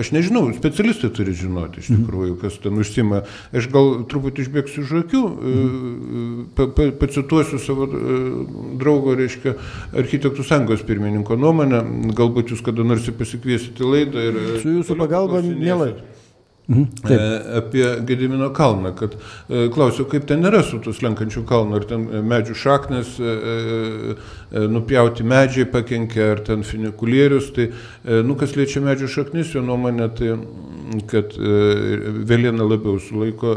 Aš 0.00 0.14
nežinau, 0.16 0.46
specialistai 0.56 1.12
turi 1.12 1.36
žinoti 1.36 1.84
iš 1.84 1.92
mhm. 1.92 2.00
tikrųjų, 2.06 2.38
kas 2.46 2.56
ten 2.64 2.80
užsima. 2.80 3.20
Aš 3.52 3.68
gal 3.74 3.92
truputį 4.08 4.46
išbėgsiu 4.46 4.86
iš 4.86 4.96
akių, 5.02 5.22
pa, 6.56 6.70
pacituosiu 7.04 7.60
savo 7.60 7.90
e, 7.92 8.16
draugo, 8.80 9.12
reiškia, 9.20 9.58
architektų 9.92 10.48
sąjungos 10.54 10.88
pirmininko 10.88 11.36
nuomonę, 11.36 11.84
galbūt 12.16 12.56
jūs 12.56 12.64
kada 12.64 12.88
nors 12.88 13.12
pasikviesite 13.20 13.84
laidą 13.84 14.28
ir... 14.30 14.42
Su 14.64 14.72
jūsų 14.72 14.96
pagalba 14.96 15.17
pagalba 15.18 15.42
mielai. 15.66 15.92
Mhm. 16.68 16.86
E, 17.10 17.56
apie 17.56 17.96
Gedimino 18.06 18.50
kalną, 18.50 18.92
kad 18.92 19.16
e, 19.48 19.68
klausiau, 19.68 20.04
kaip 20.04 20.26
ten 20.28 20.44
yra 20.44 20.60
su 20.60 20.76
tų 20.84 20.92
slenkančių 20.98 21.42
kalnų, 21.48 21.78
ar 21.78 21.86
ten 21.88 22.04
medžių 22.28 22.56
šaknis, 22.60 23.14
e, 23.16 24.66
nupjauti 24.68 25.24
medžiai 25.24 25.64
pakenkia, 25.72 26.34
ar 26.34 26.44
ten 26.44 26.66
funikulierius, 26.68 27.48
tai, 27.56 27.70
nu, 28.04 28.36
kas 28.36 28.52
liečia 28.58 28.84
medžių 28.84 29.08
šaknis, 29.16 29.54
jo 29.56 29.64
nuomonė, 29.64 30.10
tai 30.18 30.34
kad 31.08 31.32
vėliena 32.28 32.64
labiau 32.64 33.00
sulaiko 33.00 33.54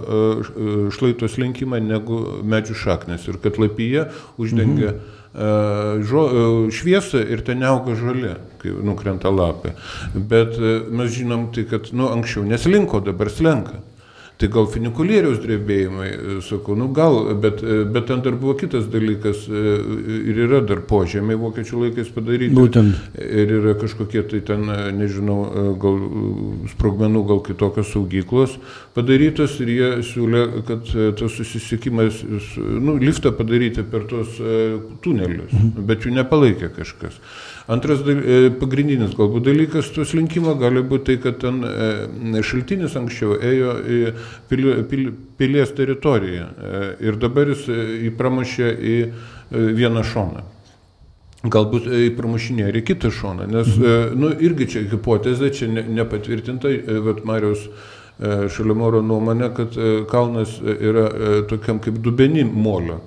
šlaito 0.96 1.28
slenkimą 1.32 1.80
negu 1.84 2.24
medžių 2.48 2.80
šaknis 2.80 3.28
ir 3.28 3.44
kad 3.44 3.60
lapyje 3.60 4.08
uždengia 4.40 4.96
mhm 4.96 5.20
žo, 5.34 6.24
e, 6.28 6.72
šviesą 6.76 7.22
ir 7.32 7.44
ten 7.48 7.62
neauga 7.64 7.96
žolė, 7.96 8.36
kai 8.60 8.74
nukrenta 8.84 9.32
lapai. 9.32 9.72
Bet 10.14 10.58
e, 10.60 10.74
mes 10.92 11.14
žinom 11.16 11.50
tai, 11.56 11.64
kad 11.70 11.88
nu, 11.96 12.10
anksčiau 12.12 12.44
neslinko, 12.48 13.00
dabar 13.06 13.32
slenka. 13.32 13.80
Tai 14.42 14.48
gal 14.50 14.66
funikulieriaus 14.74 15.38
drebėjimai, 15.44 16.08
e, 16.10 16.36
sakau, 16.42 16.74
nu 16.74 16.88
gal, 16.98 17.20
bet, 17.44 17.60
e, 17.62 17.84
bet 17.86 18.08
ten 18.10 18.24
dar 18.26 18.34
buvo 18.42 18.56
kitas 18.58 18.88
dalykas 18.90 19.44
e, 19.46 19.76
ir 20.32 20.40
yra 20.48 20.64
dar 20.66 20.82
požemiai 20.90 21.38
vokiečių 21.38 21.84
laikais 21.84 22.10
padaryti. 22.16 22.56
Būtent. 22.58 23.12
Ir 23.22 23.54
yra 23.60 23.76
kažkokie 23.78 24.24
tai 24.32 24.42
ten, 24.48 24.66
nežinau, 24.98 25.38
gal 25.84 26.02
sprogmenų, 26.74 27.22
gal 27.30 27.44
kitokios 27.46 27.94
saugyklos 27.94 28.58
padarytos 28.98 29.60
ir 29.62 29.74
jie 29.76 29.92
siūlė, 30.10 30.44
kad 30.66 30.90
tas 30.90 31.38
susisiekimas, 31.38 32.24
nu, 32.58 32.98
liftą 32.98 33.36
padaryti 33.38 33.86
per 33.86 34.10
tos 34.10 34.42
tunelius, 35.06 35.54
mhm. 35.54 35.86
bet 35.86 36.08
jų 36.08 36.18
nepalaikė 36.18 36.74
kažkas. 36.82 37.22
Antras 37.70 38.02
e, 38.08 38.50
pagrindinis 38.58 39.14
galbūt 39.18 39.46
dalykas 39.46 39.92
to 39.94 40.06
slinkimo 40.08 40.56
gali 40.60 40.82
būti 40.86 41.12
tai, 41.12 41.18
kad 41.22 41.38
ten 41.44 41.62
e, 41.66 42.42
šaltinis 42.46 42.96
anksčiau 42.98 43.36
ėjo 43.38 43.76
į 43.86 44.00
pilies 45.38 45.76
teritoriją 45.78 46.48
e, 46.48 46.82
ir 47.06 47.20
dabar 47.22 47.54
jis 47.54 47.68
įpramušė 48.10 48.72
į 48.72 48.98
vieną 49.78 50.04
šoną. 50.08 50.44
Galbūt 51.42 51.88
įpramušinė 52.12 52.68
ir 52.70 52.82
į 52.82 52.84
kitą 52.92 53.10
šoną, 53.14 53.48
nes, 53.50 53.70
mhm. 53.74 54.20
nu, 54.22 54.30
irgi 54.46 54.68
čia 54.76 54.84
hipotezė, 54.92 55.50
čia 55.58 55.72
ne, 55.74 55.86
nepatvirtinta, 56.02 56.70
bet 57.08 57.24
Marijos 57.26 57.66
Šalimoro 58.22 59.00
nuomonė, 59.02 59.48
kad 59.58 59.78
kalnas 60.12 60.60
yra 60.62 61.08
tokiam 61.50 61.80
kaip 61.82 61.98
dubenim 62.06 62.52
molio 62.54 63.00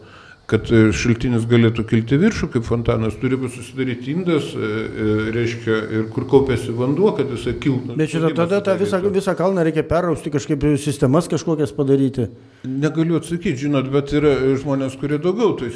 kad 0.50 0.68
e, 0.68 0.80
šaltinis 0.92 1.46
galėtų 1.48 1.84
kilti 1.88 2.18
viršų, 2.20 2.50
kaip 2.52 2.66
fontanas, 2.66 3.16
turi 3.20 3.38
būti 3.40 3.56
susidaryti 3.56 4.12
indas, 4.12 4.50
e, 4.52 4.58
e, 4.60 5.14
reiškia, 5.34 5.78
ir 5.96 6.06
kur 6.12 6.26
kaupiasi 6.28 6.74
vanduo, 6.76 7.14
kad 7.16 7.32
jisai 7.32 7.54
kiltų. 7.62 7.96
Bet 7.96 8.12
šitą 8.12 8.32
tada 8.36 8.60
tą 8.64 8.76
visą, 8.80 9.00
visą 9.14 9.36
kalną 9.38 9.64
reikia 9.64 9.86
perrausti, 9.88 10.32
kažkaip 10.34 10.66
sistemas 10.82 11.30
kažkokias 11.32 11.72
padaryti. 11.76 12.28
Negaliu 12.68 13.16
atsakyti, 13.20 13.56
žinot, 13.64 13.88
bet 13.92 14.12
yra 14.16 14.34
žmonės, 14.60 14.98
kurie 15.00 15.20
daugiau 15.22 15.54
tai 15.60 15.70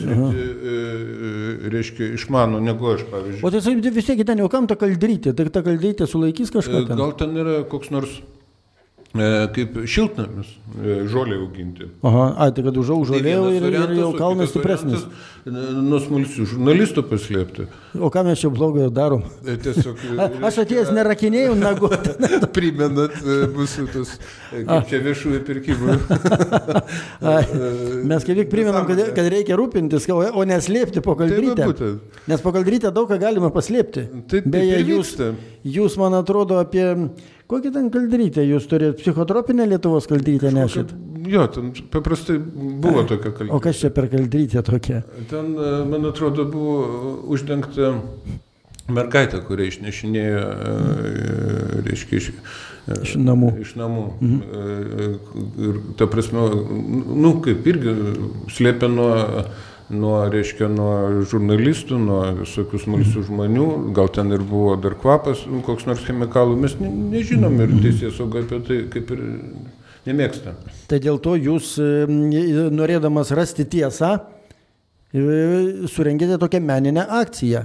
reiškia, 1.68 2.12
išmano 2.18 2.60
negu 2.64 2.92
aš, 2.92 3.06
pavyzdžiui. 3.08 3.44
O 3.44 3.52
tai 3.52 3.92
vis 3.92 4.08
tiek 4.08 4.24
ten 4.28 4.44
jau 4.44 4.48
kam 4.52 4.68
ta 4.68 4.76
kaldrytė, 4.80 5.32
tai 5.36 5.48
ta 5.52 5.64
kaldrytė 5.64 6.08
sulaikys 6.08 6.52
kažką. 6.54 6.84
Ten? 6.88 7.00
Gal 7.00 7.16
ten 7.16 7.36
yra 7.40 7.62
koks 7.68 7.92
nors 7.94 8.20
kaip 9.14 9.76
šiltnamis 9.88 10.50
e, 10.76 10.96
žolė 11.08 11.38
auginti. 11.40 11.86
Aha, 12.04 12.26
a, 12.36 12.48
tai 12.52 12.64
kad 12.66 12.76
užau 12.76 12.98
tai 13.06 13.22
žolė 13.22 13.54
ir, 13.56 13.66
ir 13.72 13.94
jau 13.96 14.10
kalnas 14.18 14.52
stipresnis. 14.52 15.06
Nuo 15.48 15.96
smalsių 16.02 16.44
žurnalistų 16.50 17.04
paslėpti. 17.08 17.68
O 17.96 18.10
ką 18.12 18.26
mes 18.26 18.42
čia 18.42 18.50
blogo 18.52 18.90
darom? 18.92 19.24
E, 19.48 19.56
tiesiog, 19.64 20.02
a, 20.20 20.28
aš 20.50 20.60
atėjęs 20.64 20.92
nerakinėjau 20.92 21.56
nagu. 21.66 21.88
Primenat 22.58 23.16
mūsų 23.54 23.86
tas, 23.94 24.12
kaip 24.52 24.92
čia 24.92 25.00
viešųjų 25.06 25.40
pirkimų. 25.48 25.96
mes 28.12 28.28
kaip 28.28 28.42
tik 28.42 28.52
primenam, 28.52 28.84
kad, 28.90 29.06
kad 29.16 29.32
reikia 29.32 29.56
rūpintis, 29.58 30.10
o 30.12 30.44
neslėpti 30.52 31.00
po 31.04 31.16
kaldrytę. 31.16 31.72
Tai 31.80 31.94
Nes 32.28 32.44
po 32.44 32.52
kaldrytę 32.52 32.92
daug 32.92 33.08
ką 33.08 33.16
galima 33.20 33.48
paslėpti. 33.54 34.04
Tai, 34.28 34.42
Beje, 34.52 34.82
jūs, 34.84 35.14
jūs, 35.64 35.98
man 36.00 36.14
atrodo, 36.18 36.58
apie 36.62 36.90
Kokią 37.48 37.70
ten 37.72 37.86
kaldrytę 37.88 38.42
jūs 38.44 38.66
turite? 38.68 38.92
Psichotropinę 38.98 39.64
Lietuvos 39.66 40.06
kaldrytę 40.06 40.50
nešit? 40.52 40.90
Jo, 41.28 41.46
ten 41.48 41.70
paprastai 41.92 42.36
buvo 42.82 43.06
tokia 43.08 43.30
kaldrytė. 43.30 43.54
O 43.56 43.60
kas 43.64 43.80
čia 43.80 43.88
per 43.94 44.10
kaldrytę 44.12 44.62
tokia? 44.66 45.00
Ten, 45.30 45.54
e, 45.56 45.70
man 45.88 46.04
atrodo, 46.10 46.44
buvo 46.44 47.14
uždengta 47.32 47.94
mergaitė, 48.92 49.40
kurią 49.48 49.70
išnešinėjo, 49.70 50.42
e, 50.44 50.74
reiškia, 51.88 52.20
iš, 52.20 52.28
e, 52.36 53.00
iš 53.08 53.16
namų. 53.22 53.50
Iš 53.64 53.72
namų. 53.80 54.04
Mhm. 54.20 55.16
Ir 55.70 55.80
ta 55.96 56.04
prasme, 56.12 56.44
nu, 57.08 57.32
kaip 57.44 57.64
irgi 57.72 57.96
slėpė 58.52 58.92
nuo 58.92 59.10
nuo, 59.90 60.16
reiškia, 60.32 60.68
nuo 60.72 61.22
žurnalistų, 61.28 61.98
nuo 62.02 62.20
visokių 62.42 62.80
smalsių 62.82 63.24
žmonių, 63.28 63.68
gal 63.96 64.10
ten 64.12 64.32
ir 64.34 64.44
buvo 64.44 64.76
dar 64.80 64.96
kvapas, 64.98 65.46
nu, 65.48 65.62
koks 65.66 65.88
nors 65.88 66.04
chemikalų, 66.06 66.58
mes 66.60 66.76
ne, 66.82 66.90
nežinom 67.14 67.56
ir 67.64 67.74
teisės 67.82 68.18
sauga 68.18 68.44
apie 68.44 68.60
tai 68.66 68.80
kaip 68.92 69.14
ir 69.16 69.24
nemėgsta. 70.08 70.54
Tai 70.90 71.00
dėl 71.04 71.20
to 71.24 71.36
jūs, 71.38 71.76
norėdamas 72.74 73.32
rasti 73.36 73.68
tiesą, 73.68 74.16
surengėte 75.88 76.36
tokią 76.40 76.60
meninę 76.60 77.06
akciją 77.22 77.64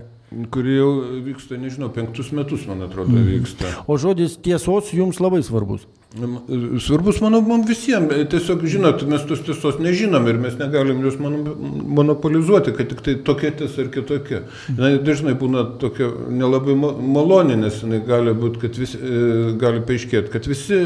kuri 0.54 0.78
jau 0.78 0.92
vyksta, 1.26 1.58
nežinau, 1.62 1.90
penktus 1.94 2.32
metus, 2.36 2.68
man 2.70 2.86
atrodo, 2.86 3.18
vyksta. 3.28 3.70
O 3.88 3.98
žodis 4.02 4.38
tiesos 4.42 4.94
jums 4.96 5.22
labai 5.24 5.44
svarbus. 5.46 5.88
Svarbus, 6.14 7.18
manau, 7.24 7.40
mums 7.42 7.66
visiems. 7.66 8.12
Tiesiog, 8.30 8.62
žinot, 8.70 9.02
mes 9.10 9.24
tos 9.26 9.42
tiesos 9.46 9.80
nežinom 9.82 10.28
ir 10.30 10.38
mes 10.42 10.54
negalim 10.60 11.02
jos 11.02 11.18
monopolizuoti, 11.18 12.76
kad 12.78 12.92
tik 12.92 13.02
tai 13.06 13.16
tokia 13.26 13.50
tiesa 13.58 13.82
ar 13.82 13.90
kitokia. 13.96 14.44
Na, 14.78 14.92
dažnai 15.02 15.34
būna 15.40 15.66
tokia 15.82 16.12
nelabai 16.30 16.78
malonė, 16.78 17.58
nes 17.66 17.82
jinai 17.82 18.04
gali 18.06 18.36
būti, 18.38 18.62
kad 18.62 18.78
visi, 18.78 19.02
e, 19.02 19.26
gali 19.62 19.82
paaiškėti, 19.90 20.34
kad 20.34 20.50
visi, 20.52 20.80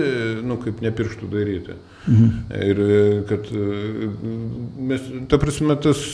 nu, 0.47 0.61
kaip 0.63 0.79
nepirštų 0.85 1.31
daryti. 1.35 1.75
Mhm. 2.07 2.33
Ir 2.71 2.83
e, 2.87 3.05
kad 3.27 3.51
e, 3.51 4.11
mes, 4.93 5.11
ta 5.27 5.43
prasme, 5.43 5.75
tas 5.83 6.07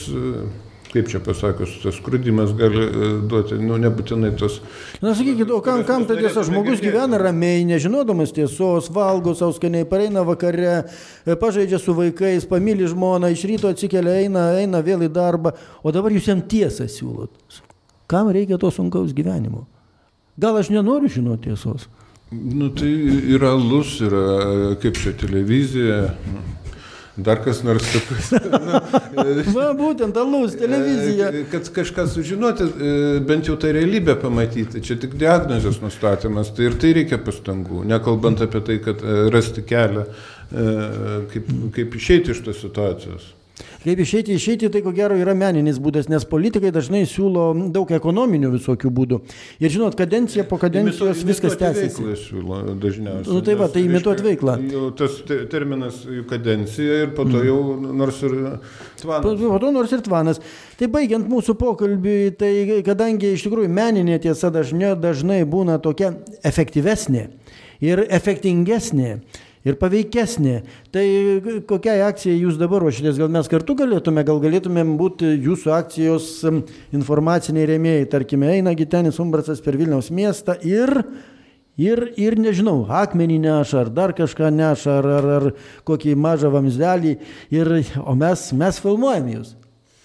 kaip 0.94 1.08
čia 1.10 1.18
pasakius, 1.22 1.74
tas 1.82 1.96
skrudimas 1.98 2.52
gali 2.54 2.84
e, 2.86 3.08
duoti, 3.26 3.58
nu, 3.58 3.76
nebūtinai 3.82 4.30
tos... 4.38 4.60
Na, 5.02 5.14
sakykit, 5.16 5.50
o 5.50 5.58
kam, 5.64 5.82
kam 5.88 6.06
ta 6.06 6.16
tiesa, 6.18 6.44
žmogus 6.46 6.82
gyvena 6.84 7.18
ramiai, 7.20 7.64
nežinodamas 7.66 8.34
tiesos, 8.36 8.90
valgo 8.94 9.34
savo 9.34 9.56
skaniai, 9.56 9.88
pareina 9.90 10.22
vakare, 10.26 10.84
e, 11.26 11.36
pažaidžia 11.40 11.82
su 11.82 11.96
vaikais, 11.98 12.46
pamyli 12.50 12.86
žmoną, 12.90 13.32
iš 13.34 13.44
ryto 13.50 13.72
atsikelia, 13.74 14.20
eina, 14.22 14.46
eina 14.62 14.82
vėl 14.86 15.02
į 15.08 15.10
darbą, 15.14 15.56
o 15.82 15.94
dabar 15.94 16.14
jūs 16.14 16.30
jam 16.30 16.44
tiesą 16.46 16.86
siūlot. 16.90 17.60
Kam 18.10 18.30
reikia 18.34 18.60
to 18.60 18.70
sunkaus 18.70 19.16
gyvenimo? 19.16 19.66
Gal 20.38 20.58
aš 20.60 20.70
nenoriu 20.74 21.10
žinoti 21.10 21.50
tiesos? 21.50 21.88
Nu, 22.30 22.70
tai 22.74 22.90
yra 23.34 23.52
lus, 23.54 23.98
yra 24.02 24.74
kaip 24.82 24.98
čia 24.98 25.12
televizija. 25.18 26.14
Dar 27.16 27.38
kas 27.44 27.60
nors 27.62 27.84
tokius. 27.92 28.32
Va, 29.54 29.68
būtent, 29.78 30.16
alus, 30.18 30.56
televizija. 30.58 31.28
E, 31.30 31.44
kad 31.50 31.68
kažką 31.76 32.08
sužinoti, 32.10 32.66
e, 32.66 32.94
bent 33.28 33.46
jau 33.46 33.54
tą 33.60 33.70
realybę 33.74 34.16
pamatyti. 34.18 34.82
Čia 34.82 34.98
tik 35.02 35.14
diagnozės 35.20 35.78
nustatymas, 35.84 36.50
tai 36.56 36.66
ir 36.72 36.78
tai 36.82 36.90
reikia 36.98 37.20
pastangų. 37.22 37.84
Nekalbant 37.86 38.42
apie 38.42 38.64
tai, 38.66 38.80
kad 38.82 39.04
e, 39.06 39.28
rasti 39.34 39.62
kelią, 39.66 40.08
kaip, 41.30 41.48
kaip 41.74 41.94
išeiti 41.98 42.34
iš 42.34 42.42
tos 42.46 42.60
situacijos. 42.62 43.30
Kaip 43.84 44.00
išeiti, 44.02 44.34
išeiti 44.34 44.68
tai 44.72 44.80
ko 44.82 44.90
gero 44.94 45.14
yra 45.14 45.34
meninis 45.38 45.76
būdas, 45.82 46.08
nes 46.10 46.24
politikai 46.26 46.72
dažnai 46.74 47.04
siūlo 47.06 47.44
daug 47.74 47.90
ekonominių 47.94 48.50
visokių 48.56 48.90
būdų. 48.96 49.18
Ir 49.62 49.70
žinot, 49.70 49.94
kadencija 49.98 50.42
po 50.48 50.58
kadencijos 50.58 51.20
Imito, 51.20 51.28
viskas 51.28 51.54
tęsiasi. 51.60 52.16
Siūlo 52.24 52.62
dažniausiai. 52.82 53.30
Nu, 53.30 53.44
tai 53.46 53.54
va, 53.60 53.68
tai 53.70 53.84
imituot 53.86 54.24
veiklą. 54.24 54.56
Tas 54.98 55.20
terminas 55.52 56.00
kadencija 56.30 57.04
ir 57.04 57.14
po 57.14 57.28
to 57.28 57.38
mm. 57.38 57.46
jau 57.46 57.94
nors 58.00 58.18
ir 58.26 58.36
tvanas. 59.04 59.22
Po, 59.28 59.36
po 59.54 59.62
to 59.62 59.72
nors 59.78 59.94
ir 59.94 60.02
tvanas. 60.08 60.42
Tai 60.80 60.90
baigiant 60.98 61.30
mūsų 61.30 61.54
pokalbį, 61.60 62.18
tai 62.40 62.52
kadangi 62.86 63.36
iš 63.36 63.46
tikrųjų 63.46 63.70
meninė 63.70 64.18
tiesa 64.24 64.50
dažnai, 64.54 64.96
dažnai 64.98 65.44
būna 65.46 65.78
tokia 65.84 66.16
efektyvesnė 66.42 67.28
ir 67.84 68.06
efektingesnė 68.08 69.18
ir 69.64 69.78
paveikesnė. 69.80 70.54
Tai 70.94 71.04
kokiai 71.68 72.04
akcijai 72.06 72.38
jūs 72.42 72.58
dabar 72.60 72.84
ruošitės? 72.84 73.18
Gal 73.20 73.32
mes 73.32 73.50
kartu 73.50 73.76
galėtume, 73.78 74.24
gal 74.26 74.40
galėtumėm 74.44 74.96
būti 75.00 75.34
jūsų 75.44 75.74
akcijos 75.76 76.32
informaciniai 76.94 77.68
rėmėjai. 77.72 78.10
Tarkime, 78.16 78.52
eina 78.58 78.76
Gitenis 78.78 79.20
Umbrasas 79.22 79.64
per 79.64 79.80
Vilniaus 79.80 80.12
miestą 80.14 80.58
ir 80.62 81.00
Ir, 81.74 82.12
ir 82.14 82.36
nežinau, 82.38 82.84
akmenį 82.86 83.40
neša, 83.42 83.80
ar 83.82 83.88
dar 83.90 84.12
kažką 84.14 84.46
neša, 84.54 84.92
ar, 85.00 85.08
ar, 85.10 85.24
ar 85.26 85.46
kokį 85.82 86.12
mažą 86.14 86.52
vamsdelį, 86.54 87.16
ir, 87.50 87.70
o 87.98 88.14
mes, 88.14 88.44
mes 88.54 88.78
filmuojam 88.78 89.32
jūs. 89.32 89.48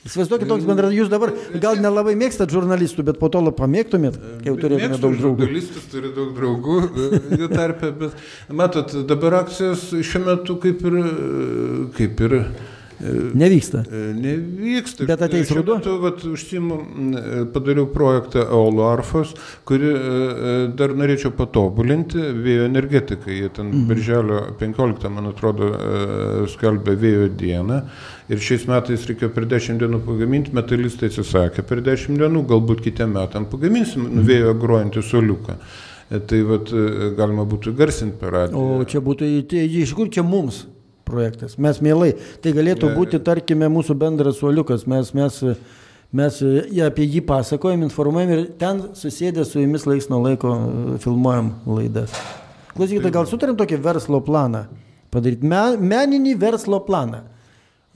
Įsivaizduokit 0.08 0.48
toks 0.48 0.64
bendras, 0.64 0.94
jūs 0.96 1.10
dabar 1.12 1.34
gal 1.60 1.80
nelabai 1.84 2.14
mėgstat 2.20 2.54
žurnalistų, 2.54 3.04
bet 3.10 3.20
po 3.20 3.28
to 3.34 3.42
pamėgtumėt, 3.52 4.16
kai 4.40 4.48
jau 4.48 4.56
turėtumėte 4.62 5.02
daug 5.04 5.18
draugų. 5.20 5.44
Žurnalistas 5.44 5.90
turi 5.92 6.12
daug 6.16 6.32
draugų 6.38 6.78
jų 7.42 7.50
tarpe, 7.52 7.92
bet 8.00 8.56
matot, 8.62 8.96
dabar 9.10 9.42
akcijos 9.42 9.90
šiuo 10.00 10.24
metu 10.24 10.56
kaip 10.64 10.86
ir, 10.88 11.00
kaip 11.98 12.24
ir 12.30 12.38
Nevyksta. 13.00 13.84
Nevyksta. 14.16 15.06
Bet 15.08 15.22
ateis 15.24 15.52
ruduo. 15.56 15.78
Vat, 16.04 16.24
užsimu, 16.28 16.78
padariau 17.54 17.88
projektą 17.94 18.44
Aulo 18.56 18.90
Arfos, 18.90 19.32
kurį 19.68 19.92
dar 20.80 20.94
norėčiau 21.00 21.32
patobulinti 21.38 22.20
vėjo 22.20 22.68
energetikai. 22.68 23.38
Jie 23.40 23.52
ten 23.56 23.70
mm. 23.72 23.86
birželio 23.90 24.42
15, 24.60 25.12
man 25.16 25.30
atrodo, 25.32 25.70
skelbė 26.52 26.96
vėjo 27.00 27.30
dieną. 27.40 27.82
Ir 28.30 28.42
šiais 28.46 28.68
metais 28.70 29.06
reikėjo 29.10 29.32
per 29.36 29.48
10 29.50 29.80
dienų 29.82 30.02
pagaminti, 30.06 30.54
metalistai 30.58 31.10
atsisakė 31.10 31.64
per 31.70 31.84
10 31.86 32.20
dienų, 32.20 32.44
galbūt 32.52 32.84
kitiem 32.90 33.16
metam 33.16 33.48
pagaminsim 33.50 34.10
mm. 34.10 34.26
vėjo 34.28 34.58
gruojantį 34.60 35.06
soliuką. 35.08 35.56
Tai 36.10 36.42
vat, 36.50 36.72
galima 37.18 37.46
būtų 37.46 37.76
garsinti 37.78 38.18
per 38.20 38.34
radiją. 38.34 38.60
O 38.82 38.86
čia 38.90 39.02
būtų, 39.06 39.30
tai 39.50 39.64
iš 39.84 39.94
kur 39.98 40.10
čia 40.14 40.24
mums? 40.26 40.64
Projektas. 41.10 41.58
Mes 41.62 41.82
mielai, 41.84 42.14
tai 42.44 42.54
galėtų 42.56 42.94
būti, 42.96 43.22
tarkime, 43.26 43.70
mūsų 43.74 43.98
bendras 44.00 44.40
suoliukas. 44.40 44.86
Mes, 44.90 45.14
mes, 45.18 45.40
mes 46.16 46.42
apie 46.86 47.08
jį 47.08 47.24
pasakojam, 47.30 47.88
informuojam 47.90 48.36
ir 48.36 48.46
ten 48.62 48.84
susėdę 48.98 49.46
su 49.48 49.64
jumis 49.64 49.88
laiks 49.90 50.08
nuo 50.12 50.22
laiko 50.24 50.54
e, 50.56 51.00
filmuojam 51.04 51.56
laidas. 51.70 52.14
Klausykite, 52.76 53.12
gal 53.14 53.28
sutarėm 53.28 53.58
tokį 53.60 53.82
verslo 53.84 54.22
planą 54.24 54.68
padaryti, 55.14 55.48
me, 55.48 55.64
meninį 55.82 56.36
verslo 56.40 56.80
planą. 56.86 57.24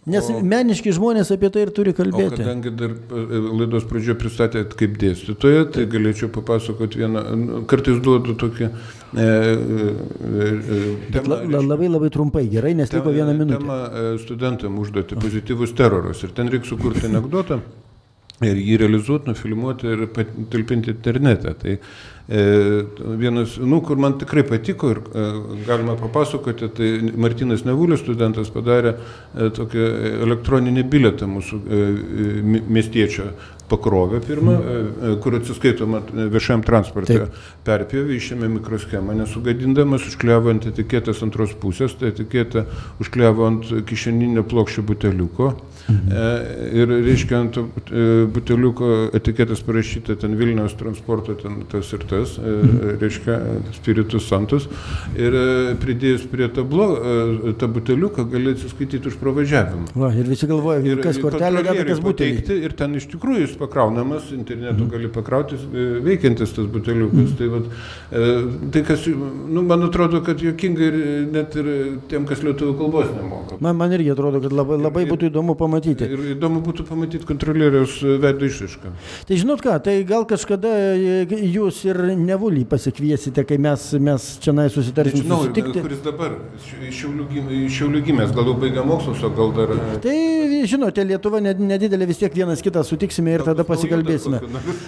Nes 0.03 0.25
o, 0.27 0.39
meniški 0.43 0.91
žmonės 0.97 1.29
apie 1.31 1.47
tai 1.53 1.61
ir 1.63 1.69
turi 1.75 1.93
kalbėti. 1.95 2.35
O 2.35 2.41
kadangi 2.41 2.73
dar 2.75 2.91
e, 2.91 3.37
laidos 3.61 3.85
pradžioje 3.87 4.17
pristatėt 4.19 4.73
kaip 4.79 4.97
dėstytoja, 4.99 5.61
tai 5.77 5.85
galėčiau 5.91 6.27
papasakoti 6.33 6.99
vieną, 6.99 7.23
kartais 7.71 8.01
duodu 8.03 8.35
tokį... 8.41 8.67
E, 8.67 9.23
e, 9.23 9.87
e 10.27 10.81
temą, 11.13 11.39
la, 11.47 11.61
labai 11.63 11.87
labai 11.87 12.11
trumpai, 12.11 12.43
gerai, 12.51 12.73
nes 12.75 12.91
liko 12.91 13.15
vieną 13.15 13.37
minutę. 13.37 13.61
Tema 13.61 13.79
e, 13.87 14.11
studentam 14.25 14.75
užduoti 14.83 15.19
pozityvus 15.23 15.71
teroras 15.79 16.25
ir 16.27 16.35
ten 16.35 16.51
reikia 16.51 16.73
sukurti 16.73 17.07
anegdotą. 17.07 17.61
ir 18.43 18.59
jį 18.59 18.79
realizuoti, 18.81 19.31
nufilmuoti 19.31 19.87
ir 19.87 20.03
talpinti 20.51 20.91
internete. 20.91 21.53
Tai 21.61 21.77
e, 21.77 21.79
vienas, 22.27 23.57
nu, 23.57 23.81
kur 23.81 23.97
man 23.97 24.17
tikrai 24.17 24.43
patiko 24.47 24.91
ir 24.93 24.99
e, 24.99 25.23
galima 25.67 25.95
papasakoti, 25.99 26.69
tai 26.71 26.91
Martinas 27.19 27.65
Nevulis, 27.67 27.99
studentas, 27.99 28.51
padarė 28.53 28.93
e, 28.95 29.49
tokį 29.57 29.89
elektroninį 30.23 30.85
biletą 30.87 31.27
mūsų 31.27 31.59
e, 31.59 31.81
miestiečio 32.63 33.27
pakrovę 33.67 34.21
pirmą, 34.23 34.53
mm. 34.53 35.19
kur 35.23 35.35
atsiskaitoma 35.39 36.01
viešam 36.31 36.63
transportui. 36.67 37.25
Perpjovė, 37.67 38.17
išėmė 38.19 38.49
mikroschemą, 38.59 39.15
nesugadindamas, 39.17 40.07
užkliavo 40.11 40.51
ant 40.53 40.67
etiketės 40.69 41.23
antros 41.25 41.55
pusės, 41.59 41.95
tai 41.99 42.11
etiketę 42.13 42.67
užkliavo 43.03 43.47
ant 43.47 43.71
kišeninio 43.89 44.45
plokščio 44.47 44.83
buteliuko. 44.87 45.53
Mhm. 45.89 46.11
Ir 46.79 46.93
reiškia 47.03 47.39
ant 47.43 47.59
buteliuko 48.33 48.91
etiketės 49.17 49.63
parašyta 49.67 50.15
ten 50.21 50.37
Vilniaus 50.39 50.77
transporto, 50.79 51.35
ten 51.39 51.63
tas 51.71 51.91
ir 51.95 52.05
tas, 52.09 52.37
mhm. 52.39 52.97
reiškia 53.01 53.39
spiritus 53.75 54.27
santus. 54.29 54.69
Ir 55.19 55.35
pridėjus 55.81 56.25
prie 56.31 56.47
tablo 56.53 56.87
tą 57.59 57.67
buteliuką 57.73 58.27
gali 58.31 58.53
atsiskaityti 58.55 59.11
už 59.11 59.17
pravažiavimą. 59.21 59.91
Va, 59.99 60.11
ir 60.15 60.29
visi 60.29 60.47
galvoja, 60.49 60.97
kas 61.03 61.19
kortelė, 61.21 61.63
kas 61.87 62.01
būtų. 62.03 62.29
Ir 62.63 62.75
ten 62.77 62.95
iš 62.99 63.09
tikrųjų 63.13 63.47
jis 63.47 63.57
pakraunamas, 63.59 64.29
internetu 64.35 64.87
gali 64.91 65.09
pakrauti, 65.13 65.59
veikiantis 66.05 66.55
tas 66.55 66.69
buteliukas. 66.71 67.33
Mm. 67.33 67.37
Tai, 67.37 67.47
vat, 67.53 67.65
tai 68.73 68.83
kas, 68.87 69.05
nu, 69.09 69.63
man 69.67 69.87
atrodo, 69.87 70.21
kad 70.25 70.41
jokinga 70.43 70.87
ir 70.89 70.97
net 71.33 71.57
ir 71.59 71.69
tiem, 72.11 72.27
kas 72.29 72.43
lietuvių 72.45 72.75
kalbos 72.79 73.11
nemoka. 73.15 73.59
Man, 73.63 73.77
man 73.79 73.95
irgi 73.95 74.13
atrodo, 74.13 74.41
kad 74.43 74.55
labai, 74.55 74.79
labai 74.81 75.05
ir, 75.05 75.11
būtų 75.13 75.31
įdomu 75.31 75.57
pamatyti. 75.59 75.72
Ir 76.07 76.23
įdomu 76.35 76.61
būtų 76.65 76.85
pamatyti 76.87 77.27
kontrolieriaus 77.27 77.99
veido 78.23 78.47
išraišką. 78.47 78.93
Tai 79.29 79.39
žinot 79.43 79.63
ką, 79.63 79.77
tai 79.85 79.95
gal 80.07 80.27
kažkada 80.29 80.71
jūs 81.29 81.83
ir 81.87 81.99
nevulį 82.19 82.65
pasikviesite, 82.69 83.45
kai 83.47 83.59
mes, 83.61 83.85
mes 83.99 84.27
čia 84.43 84.53
susitarsim. 84.73 85.23
Žinau, 85.23 85.41
susitikti. 85.43 85.83
kuris 85.83 86.01
dabar, 86.05 86.35
šiaulių 86.93 88.03
gimęs, 88.07 88.33
gal 88.35 88.49
jau 88.51 88.55
baigia 88.59 88.83
mokslus, 88.87 89.23
o 89.23 89.31
gal 89.33 89.53
dar. 89.55 89.73
Tai 90.03 90.15
žinote, 90.69 91.05
Lietuva 91.07 91.41
nedidelė 91.43 92.07
vis 92.09 92.21
tiek 92.21 92.33
vienas 92.35 92.63
kitą 92.63 92.83
sutiksime 92.87 93.35
ir 93.37 93.45
tada 93.47 93.65
pasikalbėsime. 93.67 94.41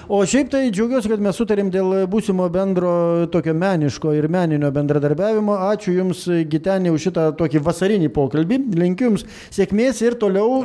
O 0.10 0.21
šiaip 0.28 0.52
tai 0.54 0.63
džiaugiuosi, 0.71 1.12
kad 1.12 1.24
mes 1.24 1.38
sutarėm 1.38 1.71
dėl 1.74 2.06
būsimo 2.12 2.48
bendro 2.54 2.93
tokio 3.34 3.56
meniško 3.58 4.13
ir 4.17 4.30
meninio 4.32 4.71
bendradarbiavimo. 4.76 5.58
Ačiū 5.71 5.95
Jums, 6.00 6.26
Gitenė, 6.52 6.93
už 6.95 7.10
šitą 7.10 7.28
tokį 7.39 7.62
vasarinį 7.65 8.12
pokalbį. 8.15 8.62
Linkiu 8.80 9.10
Jums 9.10 9.26
sėkmės 9.56 10.02
ir 10.06 10.17
toliau. 10.21 10.63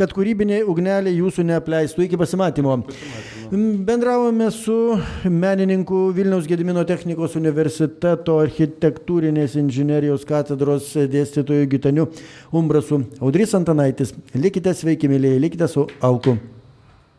Kad 0.00 0.12
kūrybinė 0.16 0.62
ugnelė 0.68 1.14
Jūsų 1.16 1.46
neapleistų. 1.50 2.06
Iki 2.06 2.20
pasimatymo. 2.20 2.80
pasimatymo. 2.86 3.84
Bendravome 3.86 4.50
su 4.50 4.98
menininku 5.24 6.12
Vilniaus 6.14 6.46
Gedimino 6.46 6.84
technikos 6.86 7.34
universiteto 7.34 8.36
architektūrinės 8.44 9.56
inžinerijos 9.58 10.22
katedros 10.28 10.92
dėstytoju 10.94 11.66
Gitaniu 11.74 12.06
Umbrasu. 12.52 13.02
Audrys 13.18 13.56
Antanaitis. 13.58 14.14
Likite 14.38 14.74
sveiki, 14.76 15.10
mėlyje, 15.10 15.42
likite 15.42 15.70
su 15.70 15.88
Alku. 15.98 16.38